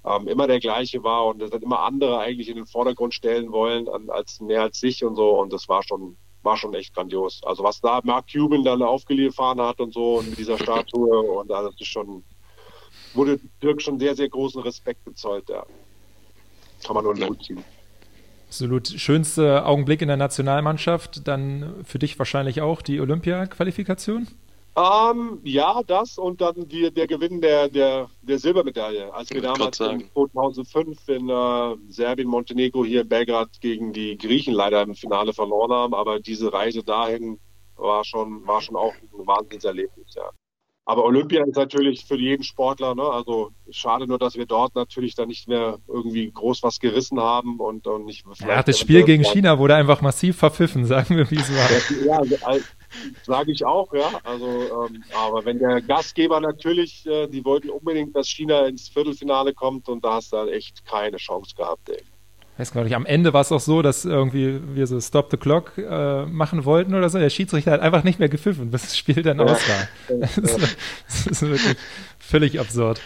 ähm, 0.05 0.29
immer 0.29 0.47
der 0.47 0.61
gleiche 0.61 1.03
war 1.03 1.27
und 1.27 1.41
das 1.41 1.51
hat 1.51 1.65
immer 1.65 1.81
andere 1.81 2.21
eigentlich 2.21 2.49
in 2.49 2.55
den 2.57 2.67
Vordergrund 2.67 3.15
stellen 3.15 3.51
wollen, 3.51 3.89
an, 3.89 4.11
als 4.11 4.39
mehr 4.39 4.63
als 4.63 4.79
sich 4.79 5.05
und 5.05 5.17
so. 5.17 5.41
Und 5.41 5.53
das 5.53 5.69
war 5.69 5.83
schon, 5.83 6.19
war 6.45 6.57
schon 6.57 6.75
echt 6.75 6.95
grandios. 6.95 7.41
Also 7.45 7.63
was 7.63 7.81
da 7.81 8.01
Mark 8.05 8.27
Cuban 8.31 8.63
dann 8.65 8.83
aufgeliefert 8.83 9.59
hat 9.59 9.81
und 9.81 9.95
so 9.95 10.19
und 10.19 10.31
mit 10.31 10.39
dieser 10.39 10.59
Statue 10.59 11.21
und 11.41 11.49
das 11.49 11.75
ist 11.79 11.87
schon, 11.87 12.23
wurde 13.15 13.41
Dirk 13.63 13.81
schon 13.83 13.99
sehr, 13.99 14.15
sehr 14.15 14.29
großen 14.29 14.63
Respekt 14.63 15.05
gezollt, 15.05 15.49
ja. 15.49 15.65
Kann 16.85 16.95
man 16.95 17.05
nur 17.05 17.15
einen 17.15 17.29
Hut 17.29 17.43
ziehen. 17.43 17.65
Absolut. 18.49 18.89
Schönste 18.89 19.67
Augenblick 19.67 20.03
in 20.03 20.09
der 20.09 20.17
Nationalmannschaft, 20.17 21.27
dann 21.27 21.75
für 21.85 21.99
dich 21.99 22.19
wahrscheinlich 22.19 22.61
auch 22.61 22.83
die 22.83 23.01
Olympia-Qualifikation? 23.01 24.29
Ähm, 24.77 25.39
ja, 25.45 25.83
das 25.87 26.19
und 26.19 26.41
dann 26.41 26.67
die, 26.69 26.91
der 26.91 27.07
Gewinn 27.07 27.41
der, 27.41 27.69
der, 27.69 28.11
der 28.23 28.39
Silbermedaille. 28.41 29.15
Als 29.15 29.31
wir 29.31 29.41
damals 29.41 29.79
in 29.79 30.11
2005 30.13 31.09
in 31.09 31.29
äh, 31.29 31.77
Serbien, 31.89 32.29
Montenegro 32.29 32.85
hier 32.85 33.03
in 33.03 33.09
Belgrad 33.09 33.61
gegen 33.61 33.93
die 33.93 34.19
Griechen 34.19 34.53
leider 34.53 34.83
im 34.83 34.97
Finale 34.97 35.33
verloren 35.33 35.71
haben. 35.71 35.95
Aber 35.95 36.19
diese 36.19 36.53
Reise 36.53 36.83
dahin 36.83 37.39
war 37.77 38.05
schon, 38.05 38.45
war 38.47 38.61
schon 38.61 38.75
auch 38.75 38.95
ein 38.95 39.27
Wahnsinnserlebnis, 39.27 40.15
ja. 40.15 40.31
Aber 40.87 41.05
Olympia 41.05 41.43
ist 41.45 41.57
natürlich 41.57 42.05
für 42.05 42.19
jeden 42.19 42.43
Sportler, 42.43 42.95
ne? 42.95 43.05
also 43.05 43.53
schade 43.71 44.07
nur, 44.07 44.19
dass 44.19 44.35
wir 44.35 44.45
dort 44.45 44.75
natürlich 44.75 45.15
dann 45.15 45.29
nicht 45.29 45.49
mehr 45.49 45.79
irgendwie 45.89 46.31
groß 46.31 46.63
was 46.63 46.79
gerissen 46.79 47.19
haben 47.21 47.59
und, 47.59 47.87
und 47.87 48.05
nicht. 48.05 48.27
Ja, 48.47 48.63
das 48.63 48.79
Spiel 48.79 49.03
gegen 49.03 49.25
China 49.25 49.59
wurde 49.59 49.77
einfach 49.77 50.03
massiv 50.03 50.37
verpfiffen, 50.37 50.85
sagen 50.85 51.17
wir, 51.17 51.31
wie 51.31 51.37
es 51.37 51.51
war. 51.51 52.05
Ja, 52.05 52.19
also, 52.19 52.65
sage 53.25 53.53
ich 53.53 53.65
auch, 53.65 53.93
ja. 53.95 54.09
Also, 54.25 54.47
ähm, 54.47 55.03
aber 55.15 55.45
wenn 55.45 55.59
der 55.59 55.81
Gastgeber 55.83 56.41
natürlich, 56.41 57.07
äh, 57.07 57.27
die 57.27 57.45
wollten 57.45 57.71
unbedingt, 57.71 58.15
dass 58.15 58.29
China 58.29 58.67
ins 58.67 58.89
Viertelfinale 58.89 59.53
kommt 59.53 59.89
und 59.89 60.05
da 60.05 60.15
hast 60.15 60.33
du 60.33 60.39
halt 60.39 60.53
echt 60.53 60.85
keine 60.87 61.17
Chance 61.17 61.55
gehabt, 61.57 61.89
ey 61.91 62.03
weiß 62.57 62.73
gar 62.73 62.85
nicht, 62.85 62.95
am 62.95 63.07
Ende 63.07 63.33
war 63.33 63.41
es 63.41 63.51
auch 63.51 63.61
so, 63.61 63.83
dass 63.83 64.05
irgendwie 64.05 64.61
wir 64.75 64.87
so 64.87 65.01
Stop 65.01 65.31
the 65.31 65.37
Clock 65.37 65.73
äh, 65.77 66.25
machen 66.27 66.65
wollten 66.65 66.95
oder 66.95 67.09
so. 67.09 67.19
Der 67.19 67.31
Schiedsrichter 67.31 67.73
hat 67.73 67.81
einfach 67.81 68.05
nicht 68.05 68.19
mehr 68.19 68.29
gepfiffen, 68.29 68.71
bis 68.71 68.83
das 68.83 68.97
Spiel 68.97 69.23
dann 69.23 69.41
aus 69.41 69.61
war. 69.69 70.19
Das 70.21 70.39
ist, 70.39 70.77
das 71.09 71.27
ist 71.27 71.43
wirklich 71.43 71.77
völlig 72.19 72.61
absurd. 72.61 73.01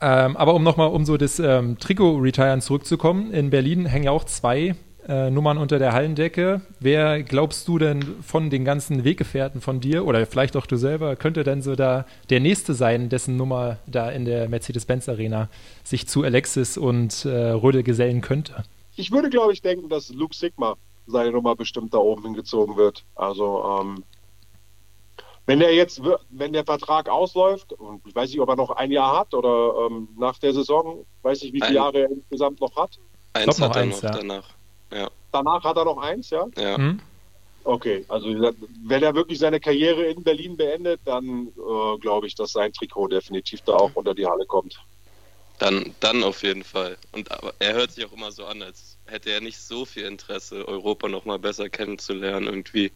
Ähm, 0.00 0.36
aber 0.36 0.54
um 0.54 0.62
nochmal 0.62 0.88
um 0.88 1.04
so 1.04 1.16
das 1.16 1.38
ähm, 1.38 1.78
Trikot-Retiren 1.78 2.60
zurückzukommen, 2.60 3.32
in 3.32 3.50
Berlin 3.50 3.86
hängen 3.86 4.06
ja 4.06 4.10
auch 4.10 4.24
zwei 4.24 4.74
äh, 5.08 5.30
Nummern 5.30 5.58
unter 5.58 5.78
der 5.78 5.92
Hallendecke. 5.92 6.60
Wer 6.80 7.22
glaubst 7.22 7.66
du 7.68 7.78
denn 7.78 8.02
von 8.22 8.50
den 8.50 8.64
ganzen 8.64 9.04
Weggefährten 9.04 9.60
von 9.60 9.80
dir 9.80 10.06
oder 10.06 10.24
vielleicht 10.26 10.56
auch 10.56 10.66
du 10.66 10.76
selber, 10.76 11.16
könnte 11.16 11.44
denn 11.44 11.62
so 11.62 11.74
da 11.74 12.06
der 12.30 12.40
Nächste 12.40 12.74
sein, 12.74 13.08
dessen 13.08 13.36
Nummer 13.36 13.78
da 13.86 14.10
in 14.10 14.24
der 14.24 14.48
Mercedes-Benz 14.48 15.08
Arena 15.08 15.48
sich 15.84 16.06
zu 16.08 16.22
Alexis 16.22 16.78
und 16.78 17.24
äh, 17.24 17.50
Röde 17.50 17.82
gesellen 17.82 18.20
könnte? 18.20 18.64
Ich 18.96 19.10
würde, 19.10 19.30
glaube 19.30 19.52
ich, 19.52 19.62
denken, 19.62 19.88
dass 19.88 20.10
Luke 20.10 20.36
Sigma 20.36 20.76
seine 21.06 21.32
Nummer 21.32 21.56
bestimmt 21.56 21.92
da 21.94 21.98
oben 21.98 22.22
hingezogen 22.22 22.76
wird. 22.76 23.04
Also, 23.14 23.64
ähm, 23.80 24.04
wenn 25.46 25.58
der 25.58 25.74
jetzt, 25.74 26.00
wenn 26.30 26.52
der 26.52 26.64
Vertrag 26.64 27.08
ausläuft, 27.08 27.72
und 27.72 28.06
ich 28.06 28.14
weiß 28.14 28.30
nicht, 28.30 28.40
ob 28.40 28.48
er 28.48 28.56
noch 28.56 28.70
ein 28.70 28.92
Jahr 28.92 29.18
hat 29.18 29.34
oder 29.34 29.86
ähm, 29.86 30.08
nach 30.16 30.38
der 30.38 30.52
Saison, 30.52 31.04
weiß 31.22 31.42
ich, 31.42 31.52
wie 31.52 31.58
viele 31.58 31.66
ein, 31.66 31.74
Jahre 31.74 32.02
er 32.02 32.10
insgesamt 32.10 32.60
noch 32.60 32.76
hat. 32.76 32.98
Eins 33.32 33.60
hat 33.60 33.74
er 33.74 33.86
noch 33.86 34.02
ja. 34.02 34.10
danach. 34.10 34.48
Ja. 34.94 35.10
Danach 35.32 35.64
hat 35.64 35.76
er 35.76 35.84
noch 35.84 35.98
eins, 35.98 36.30
ja? 36.30 36.46
Ja. 36.56 36.76
Hm? 36.76 37.00
Okay, 37.64 38.04
also 38.08 38.28
wenn 38.28 39.02
er 39.02 39.14
wirklich 39.14 39.38
seine 39.38 39.60
Karriere 39.60 40.06
in 40.06 40.22
Berlin 40.22 40.56
beendet, 40.56 41.00
dann 41.04 41.48
äh, 41.48 41.98
glaube 42.00 42.26
ich, 42.26 42.34
dass 42.34 42.52
sein 42.52 42.72
Trikot 42.72 43.08
definitiv 43.08 43.60
da 43.62 43.74
auch 43.74 43.92
unter 43.94 44.14
die 44.14 44.26
Halle 44.26 44.46
kommt. 44.46 44.80
Dann, 45.58 45.94
dann 46.00 46.24
auf 46.24 46.42
jeden 46.42 46.64
Fall. 46.64 46.96
Und 47.12 47.30
aber 47.30 47.54
er 47.60 47.74
hört 47.74 47.92
sich 47.92 48.04
auch 48.04 48.12
immer 48.12 48.32
so 48.32 48.46
an, 48.46 48.62
als 48.62 48.98
hätte 49.06 49.30
er 49.30 49.40
nicht 49.40 49.58
so 49.58 49.84
viel 49.84 50.04
Interesse, 50.04 50.66
Europa 50.66 51.06
noch 51.08 51.24
mal 51.24 51.38
besser 51.38 51.68
kennenzulernen 51.68 52.46
irgendwie. 52.46 52.90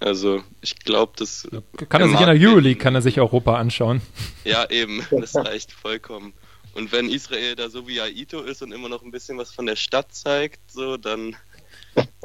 Also 0.00 0.44
ich 0.60 0.78
glaube, 0.78 1.14
das 1.16 1.48
kann 1.88 2.00
er 2.00 2.08
sich 2.08 2.20
in 2.20 2.26
der 2.26 2.36
Euroleague 2.36 2.80
kann 2.80 2.94
er 2.94 3.02
sich 3.02 3.18
Europa 3.18 3.56
anschauen. 3.56 4.00
Ja, 4.44 4.70
eben, 4.70 5.04
das 5.10 5.34
reicht 5.34 5.72
vollkommen. 5.72 6.34
Und 6.78 6.92
wenn 6.92 7.10
Israel 7.10 7.56
da 7.56 7.68
so 7.68 7.88
wie 7.88 8.00
Aito 8.00 8.40
ist 8.40 8.62
und 8.62 8.70
immer 8.70 8.88
noch 8.88 9.02
ein 9.02 9.10
bisschen 9.10 9.36
was 9.36 9.50
von 9.50 9.66
der 9.66 9.74
Stadt 9.74 10.14
zeigt, 10.14 10.60
so, 10.70 10.96
dann 10.96 11.34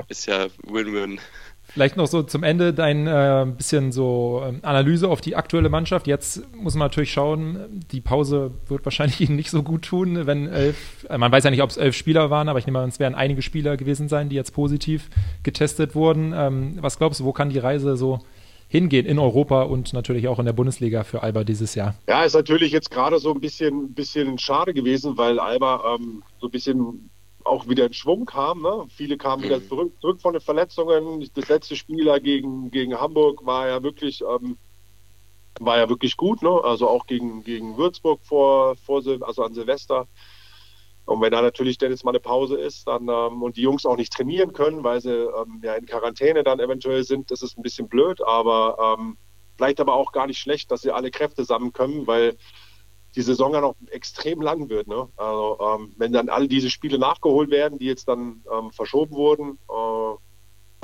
ist 0.09 0.27
ja 0.27 0.45
Win-Win. 0.67 1.19
Vielleicht 1.69 1.97
noch 1.97 2.05
so 2.05 2.21
zum 2.21 2.43
Ende 2.43 2.71
dein 2.71 3.07
äh, 3.07 3.47
bisschen 3.57 3.91
so 3.91 4.43
äh, 4.45 4.63
Analyse 4.63 5.09
auf 5.09 5.21
die 5.21 5.35
aktuelle 5.35 5.69
Mannschaft. 5.69 6.05
Jetzt 6.05 6.43
muss 6.53 6.75
man 6.75 6.85
natürlich 6.85 7.11
schauen, 7.11 7.83
die 7.91 7.99
Pause 7.99 8.51
wird 8.67 8.85
wahrscheinlich 8.85 9.21
ihnen 9.27 9.37
nicht 9.37 9.49
so 9.49 9.63
gut 9.63 9.85
tun, 9.85 10.27
wenn 10.27 10.47
elf, 10.47 11.07
äh, 11.09 11.17
man 11.17 11.31
weiß 11.31 11.45
ja 11.45 11.49
nicht, 11.49 11.63
ob 11.63 11.71
es 11.71 11.77
elf 11.77 11.95
Spieler 11.95 12.29
waren, 12.29 12.47
aber 12.47 12.59
ich 12.59 12.67
nehme 12.67 12.77
an, 12.77 12.89
es 12.89 12.99
werden 12.99 13.15
einige 13.15 13.41
Spieler 13.41 13.75
gewesen 13.75 14.07
sein, 14.07 14.29
die 14.29 14.35
jetzt 14.35 14.53
positiv 14.53 15.09
getestet 15.41 15.95
wurden. 15.95 16.31
Ähm, 16.35 16.77
was 16.79 16.99
glaubst 16.99 17.21
du, 17.21 17.23
wo 17.23 17.33
kann 17.33 17.49
die 17.49 17.57
Reise 17.57 17.97
so 17.97 18.19
hingehen 18.73 19.05
in 19.05 19.19
Europa 19.19 19.61
und 19.61 19.93
natürlich 19.93 20.27
auch 20.27 20.39
in 20.39 20.47
der 20.47 20.53
Bundesliga 20.53 21.03
für 21.03 21.21
Alba 21.21 21.43
dieses 21.43 21.75
Jahr. 21.75 21.93
Ja, 22.07 22.23
ist 22.23 22.33
natürlich 22.33 22.71
jetzt 22.71 22.89
gerade 22.89 23.19
so 23.19 23.31
ein 23.31 23.39
bisschen, 23.39 23.93
bisschen 23.93 24.39
schade 24.39 24.73
gewesen, 24.73 25.15
weil 25.15 25.39
Alba 25.39 25.93
ähm, 25.93 26.23
so 26.41 26.47
ein 26.47 26.51
bisschen 26.51 27.11
auch 27.43 27.67
wieder 27.67 27.85
in 27.85 27.93
Schwung 27.93 28.25
kam. 28.25 28.63
Ne? 28.63 28.85
Viele 28.89 29.15
kamen 29.15 29.43
wieder 29.43 29.59
mhm. 29.59 29.67
zurück, 29.67 29.93
zurück 30.01 30.21
von 30.21 30.33
den 30.33 30.41
Verletzungen. 30.41 31.29
Das 31.35 31.49
letzte 31.49 31.75
Spiel 31.75 32.19
gegen, 32.21 32.71
gegen 32.71 32.99
Hamburg 32.99 33.45
war 33.45 33.67
ja 33.67 33.83
wirklich, 33.83 34.23
ähm, 34.23 34.57
war 35.59 35.77
ja 35.77 35.87
wirklich 35.87 36.17
gut. 36.17 36.41
Ne? 36.41 36.49
Also 36.63 36.89
auch 36.89 37.05
gegen, 37.05 37.43
gegen 37.43 37.77
Würzburg 37.77 38.21
vor, 38.23 38.75
vor 38.75 39.03
also 39.21 39.43
an 39.43 39.53
Silvester. 39.53 40.07
Und 41.05 41.21
wenn 41.21 41.31
da 41.31 41.41
natürlich 41.41 41.77
dann 41.77 41.91
jetzt 41.91 42.05
mal 42.05 42.11
eine 42.11 42.19
Pause 42.19 42.57
ist 42.57 42.87
dann, 42.87 43.07
ähm, 43.09 43.41
und 43.41 43.57
die 43.57 43.61
Jungs 43.61 43.85
auch 43.85 43.97
nicht 43.97 44.13
trainieren 44.13 44.53
können, 44.53 44.83
weil 44.83 45.01
sie 45.01 45.11
ähm, 45.11 45.61
ja 45.61 45.75
in 45.75 45.85
Quarantäne 45.85 46.43
dann 46.43 46.59
eventuell 46.59 47.03
sind, 47.03 47.29
das 47.29 47.41
ist 47.41 47.57
ein 47.57 47.61
bisschen 47.61 47.89
blöd, 47.89 48.21
aber 48.21 48.97
ähm, 48.99 49.17
vielleicht 49.57 49.81
aber 49.81 49.95
auch 49.95 50.11
gar 50.11 50.27
nicht 50.27 50.39
schlecht, 50.39 50.71
dass 50.71 50.81
sie 50.81 50.91
alle 50.91 51.11
Kräfte 51.11 51.43
sammeln 51.43 51.73
können, 51.73 52.07
weil 52.07 52.37
die 53.15 53.21
Saison 53.21 53.53
ja 53.53 53.61
noch 53.61 53.75
extrem 53.91 54.41
lang 54.41 54.69
wird. 54.69 54.87
Ne? 54.87 55.07
Also 55.17 55.57
ähm, 55.59 55.93
wenn 55.97 56.13
dann 56.13 56.29
all 56.29 56.47
diese 56.47 56.69
Spiele 56.69 56.97
nachgeholt 56.97 57.51
werden, 57.51 57.77
die 57.77 57.85
jetzt 57.85 58.07
dann 58.07 58.43
ähm, 58.51 58.71
verschoben 58.71 59.15
wurden, 59.15 59.59
äh, 59.69 60.17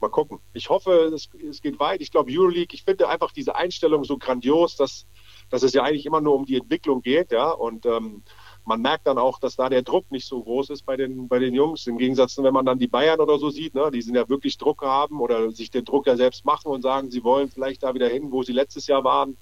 mal 0.02 0.10
gucken. 0.10 0.40
Ich 0.54 0.70
hoffe, 0.70 1.12
es, 1.14 1.30
es 1.50 1.62
geht 1.62 1.80
weit. 1.80 2.02
Ich 2.02 2.12
glaube, 2.12 2.32
Euroleague, 2.32 2.74
ich 2.74 2.84
finde 2.84 3.08
einfach 3.08 3.32
diese 3.32 3.56
Einstellung 3.56 4.04
so 4.04 4.18
grandios, 4.18 4.76
dass, 4.76 5.06
dass 5.50 5.64
es 5.64 5.74
ja 5.74 5.84
eigentlich 5.84 6.06
immer 6.06 6.22
nur 6.22 6.36
um 6.36 6.46
die 6.46 6.58
Entwicklung 6.58 7.02
geht, 7.02 7.32
ja. 7.32 7.50
Und 7.52 7.86
ähm, 7.86 8.24
man 8.70 8.84
merkt 8.84 9.08
dann 9.08 9.18
auch, 9.18 9.40
dass 9.40 9.56
da 9.56 9.68
der 9.68 9.82
Druck 9.82 10.12
nicht 10.12 10.28
so 10.28 10.44
groß 10.44 10.70
ist 10.70 10.86
bei 10.86 10.96
den, 10.96 11.28
bei 11.28 11.40
den 11.40 11.56
Jungs. 11.56 11.88
Im 11.88 11.98
Gegensatz, 11.98 12.38
wenn 12.38 12.54
man 12.54 12.68
dann 12.68 12.78
die 12.78 12.88
Bayern 12.88 13.20
oder 13.20 13.40
so 13.40 13.50
sieht, 13.50 13.74
ne, 13.74 13.90
die 13.92 14.04
sind 14.04 14.14
ja 14.14 14.30
wirklich 14.30 14.60
Druck 14.60 14.84
haben 14.84 15.20
oder 15.22 15.50
sich 15.50 15.72
den 15.72 15.86
Druck 15.86 16.06
ja 16.06 16.16
selbst 16.16 16.46
machen 16.46 16.72
und 16.72 16.84
sagen, 16.84 17.10
sie 17.10 17.24
wollen 17.24 17.50
vielleicht 17.50 17.82
da 17.82 17.96
wieder 17.96 18.08
hin, 18.08 18.32
wo 18.32 18.44
sie 18.44 18.54
letztes 18.54 18.86
Jahr 18.86 19.04
waren. 19.04 19.38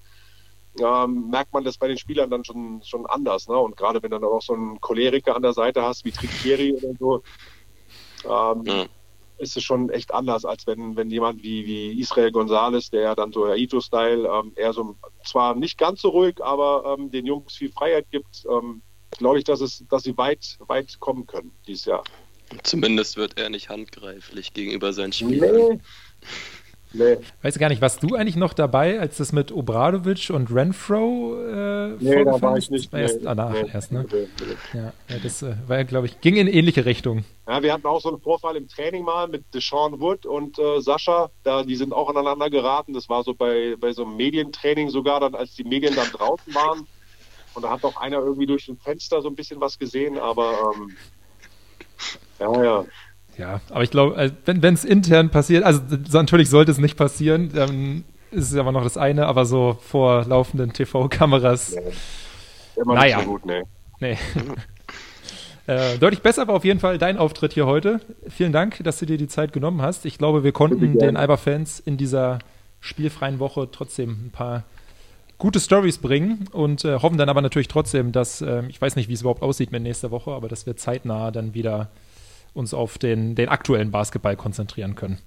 Ähm, 0.80 1.28
merkt 1.28 1.52
man 1.52 1.62
das 1.62 1.76
bei 1.76 1.88
den 1.88 1.98
Spielern 1.98 2.30
dann 2.30 2.42
schon, 2.42 2.80
schon 2.82 3.04
anders. 3.04 3.48
Ne? 3.48 3.58
Und 3.58 3.76
gerade 3.76 4.02
wenn 4.02 4.10
du 4.10 4.18
dann 4.18 4.30
auch 4.30 4.40
so 4.40 4.54
einen 4.54 4.80
Choleriker 4.80 5.36
an 5.36 5.42
der 5.42 5.52
Seite 5.52 5.82
hast, 5.82 6.06
wie 6.06 6.10
Tricchieri 6.10 6.72
oder 6.72 6.94
so, 6.98 7.22
ähm, 8.24 8.62
ja. 8.64 8.86
ist 9.36 9.58
es 9.58 9.62
schon 9.62 9.90
echt 9.90 10.14
anders, 10.14 10.46
als 10.46 10.66
wenn, 10.66 10.96
wenn 10.96 11.10
jemand 11.10 11.42
wie, 11.42 11.66
wie 11.66 12.00
Israel 12.00 12.32
Gonzalez, 12.32 12.88
der 12.88 13.02
ja 13.02 13.14
dann 13.14 13.32
so 13.32 13.44
Aito-Style, 13.44 14.26
ähm, 14.26 14.52
eher 14.56 14.72
so 14.72 14.96
zwar 15.22 15.54
nicht 15.54 15.76
ganz 15.76 16.00
so 16.00 16.08
ruhig, 16.08 16.42
aber 16.42 16.96
ähm, 16.96 17.10
den 17.10 17.26
Jungs 17.26 17.56
viel 17.56 17.70
Freiheit 17.70 18.06
gibt, 18.10 18.46
ähm, 18.50 18.80
glaube 19.18 19.38
ich, 19.38 19.44
dass, 19.44 19.60
es, 19.60 19.84
dass 19.90 20.04
sie 20.04 20.16
weit, 20.16 20.58
weit 20.60 20.98
kommen 21.00 21.26
können 21.26 21.52
dieses 21.66 21.84
Jahr. 21.84 22.04
Zumindest 22.62 23.16
wird 23.16 23.38
er 23.38 23.50
nicht 23.50 23.68
handgreiflich 23.68 24.54
gegenüber 24.54 24.92
seinen 24.92 25.12
Spielern. 25.12 25.54
Nee. 25.54 25.80
Nee. 26.92 27.18
Weißt 27.42 27.56
du 27.56 27.60
gar 27.60 27.68
nicht, 27.68 27.82
warst 27.82 28.02
du 28.02 28.14
eigentlich 28.14 28.36
noch 28.36 28.54
dabei, 28.54 28.98
als 28.98 29.18
das 29.18 29.32
mit 29.32 29.52
Obradovic 29.52 30.30
und 30.30 30.50
Renfro 30.50 31.36
äh, 31.38 31.88
Nee, 32.00 32.24
da 32.24 32.40
war 32.40 32.56
ich 32.56 32.70
nicht. 32.70 32.90
War 32.92 33.00
erst 33.00 33.24
danach 33.24 33.52
nee, 33.52 33.70
erst, 33.72 33.92
ne? 33.92 34.06
Nee, 34.10 34.80
ja, 34.80 34.92
das 35.22 35.42
äh, 35.42 35.54
war, 35.66 35.84
glaube 35.84 36.06
ich, 36.06 36.20
ging 36.22 36.36
in 36.36 36.46
ähnliche 36.46 36.86
Richtung. 36.86 37.24
Ja, 37.46 37.62
wir 37.62 37.74
hatten 37.74 37.86
auch 37.86 38.00
so 38.00 38.08
einen 38.08 38.20
Vorfall 38.20 38.56
im 38.56 38.68
Training 38.68 39.04
mal 39.04 39.28
mit 39.28 39.44
Deshaun 39.52 40.00
Wood 40.00 40.24
und 40.24 40.58
äh, 40.58 40.80
Sascha. 40.80 41.30
Da, 41.42 41.62
die 41.62 41.76
sind 41.76 41.92
auch 41.92 42.08
aneinander 42.08 42.48
geraten. 42.48 42.94
Das 42.94 43.08
war 43.10 43.22
so 43.22 43.34
bei, 43.34 43.76
bei 43.78 43.92
so 43.92 44.04
einem 44.04 44.16
Medientraining 44.16 44.88
sogar, 44.88 45.20
dann, 45.20 45.34
als 45.34 45.54
die 45.54 45.64
Medien 45.64 45.94
dann 45.94 46.08
draußen 46.10 46.54
waren. 46.54 46.86
Und 47.58 47.64
da 47.64 47.70
hat 47.70 47.82
auch 47.82 47.96
einer 48.00 48.18
irgendwie 48.18 48.46
durch 48.46 48.68
ein 48.68 48.76
Fenster 48.76 49.20
so 49.20 49.28
ein 49.28 49.34
bisschen 49.34 49.60
was 49.60 49.80
gesehen, 49.80 50.16
aber 50.16 50.72
ähm, 50.76 50.96
ja, 52.38 52.62
ja. 52.62 52.84
Ja, 53.36 53.60
aber 53.70 53.82
ich 53.82 53.90
glaube, 53.90 54.16
äh, 54.16 54.30
wenn 54.44 54.74
es 54.74 54.84
intern 54.84 55.30
passiert, 55.30 55.64
also 55.64 55.80
natürlich 56.12 56.50
sollte 56.50 56.70
es 56.70 56.78
nicht 56.78 56.96
passieren, 56.96 57.50
dann 57.52 58.04
ist 58.30 58.52
es 58.52 58.56
aber 58.56 58.70
noch 58.70 58.84
das 58.84 58.96
eine, 58.96 59.26
aber 59.26 59.44
so 59.44 59.76
vor 59.80 60.24
laufenden 60.24 60.72
TV-Kameras. 60.72 61.74
Nee. 61.74 62.80
Immer 62.80 62.94
naja. 62.94 63.16
nicht 63.16 63.26
so 63.26 63.32
gut, 63.32 63.46
nee. 63.46 63.62
Nee. 64.00 64.18
Äh, 65.66 65.98
deutlich 65.98 66.22
besser 66.22 66.48
war 66.48 66.54
auf 66.54 66.64
jeden 66.64 66.80
Fall 66.80 66.96
dein 66.96 67.18
Auftritt 67.18 67.52
hier 67.52 67.66
heute. 67.66 68.00
Vielen 68.26 68.52
Dank, 68.52 68.82
dass 68.84 69.00
du 69.00 69.04
dir 69.04 69.18
die 69.18 69.28
Zeit 69.28 69.52
genommen 69.52 69.82
hast. 69.82 70.06
Ich 70.06 70.16
glaube, 70.16 70.42
wir 70.42 70.52
konnten 70.52 70.96
den 70.96 71.14
Alba-Fans 71.14 71.78
in 71.80 71.98
dieser 71.98 72.38
spielfreien 72.80 73.38
Woche 73.38 73.68
trotzdem 73.70 74.12
ein 74.12 74.30
paar 74.30 74.64
gute 75.38 75.60
Stories 75.60 75.98
bringen 75.98 76.48
und 76.52 76.84
äh, 76.84 76.96
hoffen 76.96 77.16
dann 77.16 77.28
aber 77.28 77.40
natürlich 77.40 77.68
trotzdem, 77.68 78.12
dass, 78.12 78.42
äh, 78.42 78.64
ich 78.68 78.80
weiß 78.80 78.96
nicht, 78.96 79.08
wie 79.08 79.12
es 79.12 79.20
überhaupt 79.20 79.42
aussieht 79.42 79.70
mit 79.70 79.82
nächster 79.82 80.10
Woche, 80.10 80.32
aber 80.32 80.48
dass 80.48 80.66
wir 80.66 80.76
zeitnah 80.76 81.30
dann 81.30 81.54
wieder 81.54 81.90
uns 82.54 82.74
auf 82.74 82.98
den, 82.98 83.36
den 83.36 83.48
aktuellen 83.48 83.90
Basketball 83.90 84.36
konzentrieren 84.36 84.96
können. 84.96 85.18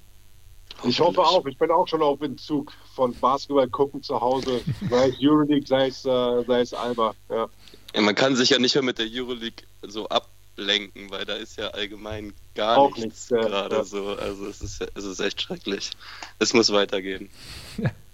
Ich 0.84 1.00
hoffe 1.00 1.21
auch. 1.21 1.45
Ich 1.45 1.58
bin 1.58 1.69
auch 1.71 1.88
schon 1.88 2.02
auf 2.02 2.21
Entzug 2.21 2.74
von 2.95 3.13
Basketball 3.13 3.69
gucken 3.69 4.02
zu 4.04 4.19
Hause. 4.19 4.62
Sei 4.89 5.10
es 5.10 5.15
Euroleague, 5.21 5.67
sei 5.67 5.88
es, 5.88 6.06
äh, 6.06 6.43
sei 6.45 6.62
es 6.62 6.74
Alba. 6.74 7.13
Ja. 7.30 7.47
ja. 7.95 8.02
man 8.02 8.15
kann 8.15 8.36
sich 8.36 8.50
ja 8.50 8.60
nicht 8.60 8.76
mehr 8.76 8.84
mit 8.84 8.97
der 8.97 9.08
Euroleague 9.10 9.63
so 9.84 10.10
ablenken, 10.10 11.12
weil 11.12 11.26
da 11.26 11.36
ist 11.36 11.58
ja 11.58 11.67
allgemein 11.67 12.34
gar 12.56 12.78
auch 12.78 12.97
nichts, 12.97 13.30
nichts 13.30 13.47
gerade 13.47 13.76
ja. 13.76 13.84
so. 13.84 14.08
Also 14.08 14.47
es 14.47 14.62
ist, 14.62 14.82
es 14.82 15.06
ist 15.06 15.19
echt 15.19 15.41
schrecklich. 15.41 15.91
Es 16.39 16.54
muss 16.54 16.71
weitergehen. 16.71 17.30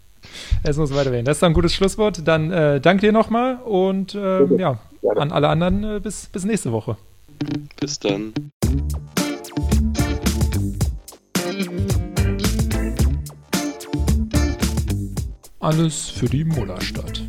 es 0.63 0.78
muss 0.78 0.94
weitergehen. 0.94 1.26
Das 1.26 1.38
ist 1.38 1.44
ein 1.44 1.54
gutes 1.54 1.74
Schlusswort. 1.74 2.28
Dann 2.28 2.52
äh, 2.52 2.80
danke 2.82 3.02
dir 3.02 3.12
nochmal 3.12 3.58
und 3.58 4.16
äh, 4.16 4.46
ja, 4.58 4.80
an 5.16 5.32
alle 5.32 5.50
anderen 5.50 5.84
äh, 5.84 6.00
bis, 6.00 6.28
bis 6.28 6.46
nächste 6.46 6.72
Woche. 6.72 6.98
Bis 7.80 8.00
dann. 8.00 8.34
Alles 15.60 16.10
für 16.10 16.28
die 16.28 16.46
Mullerstadt. 16.46 17.27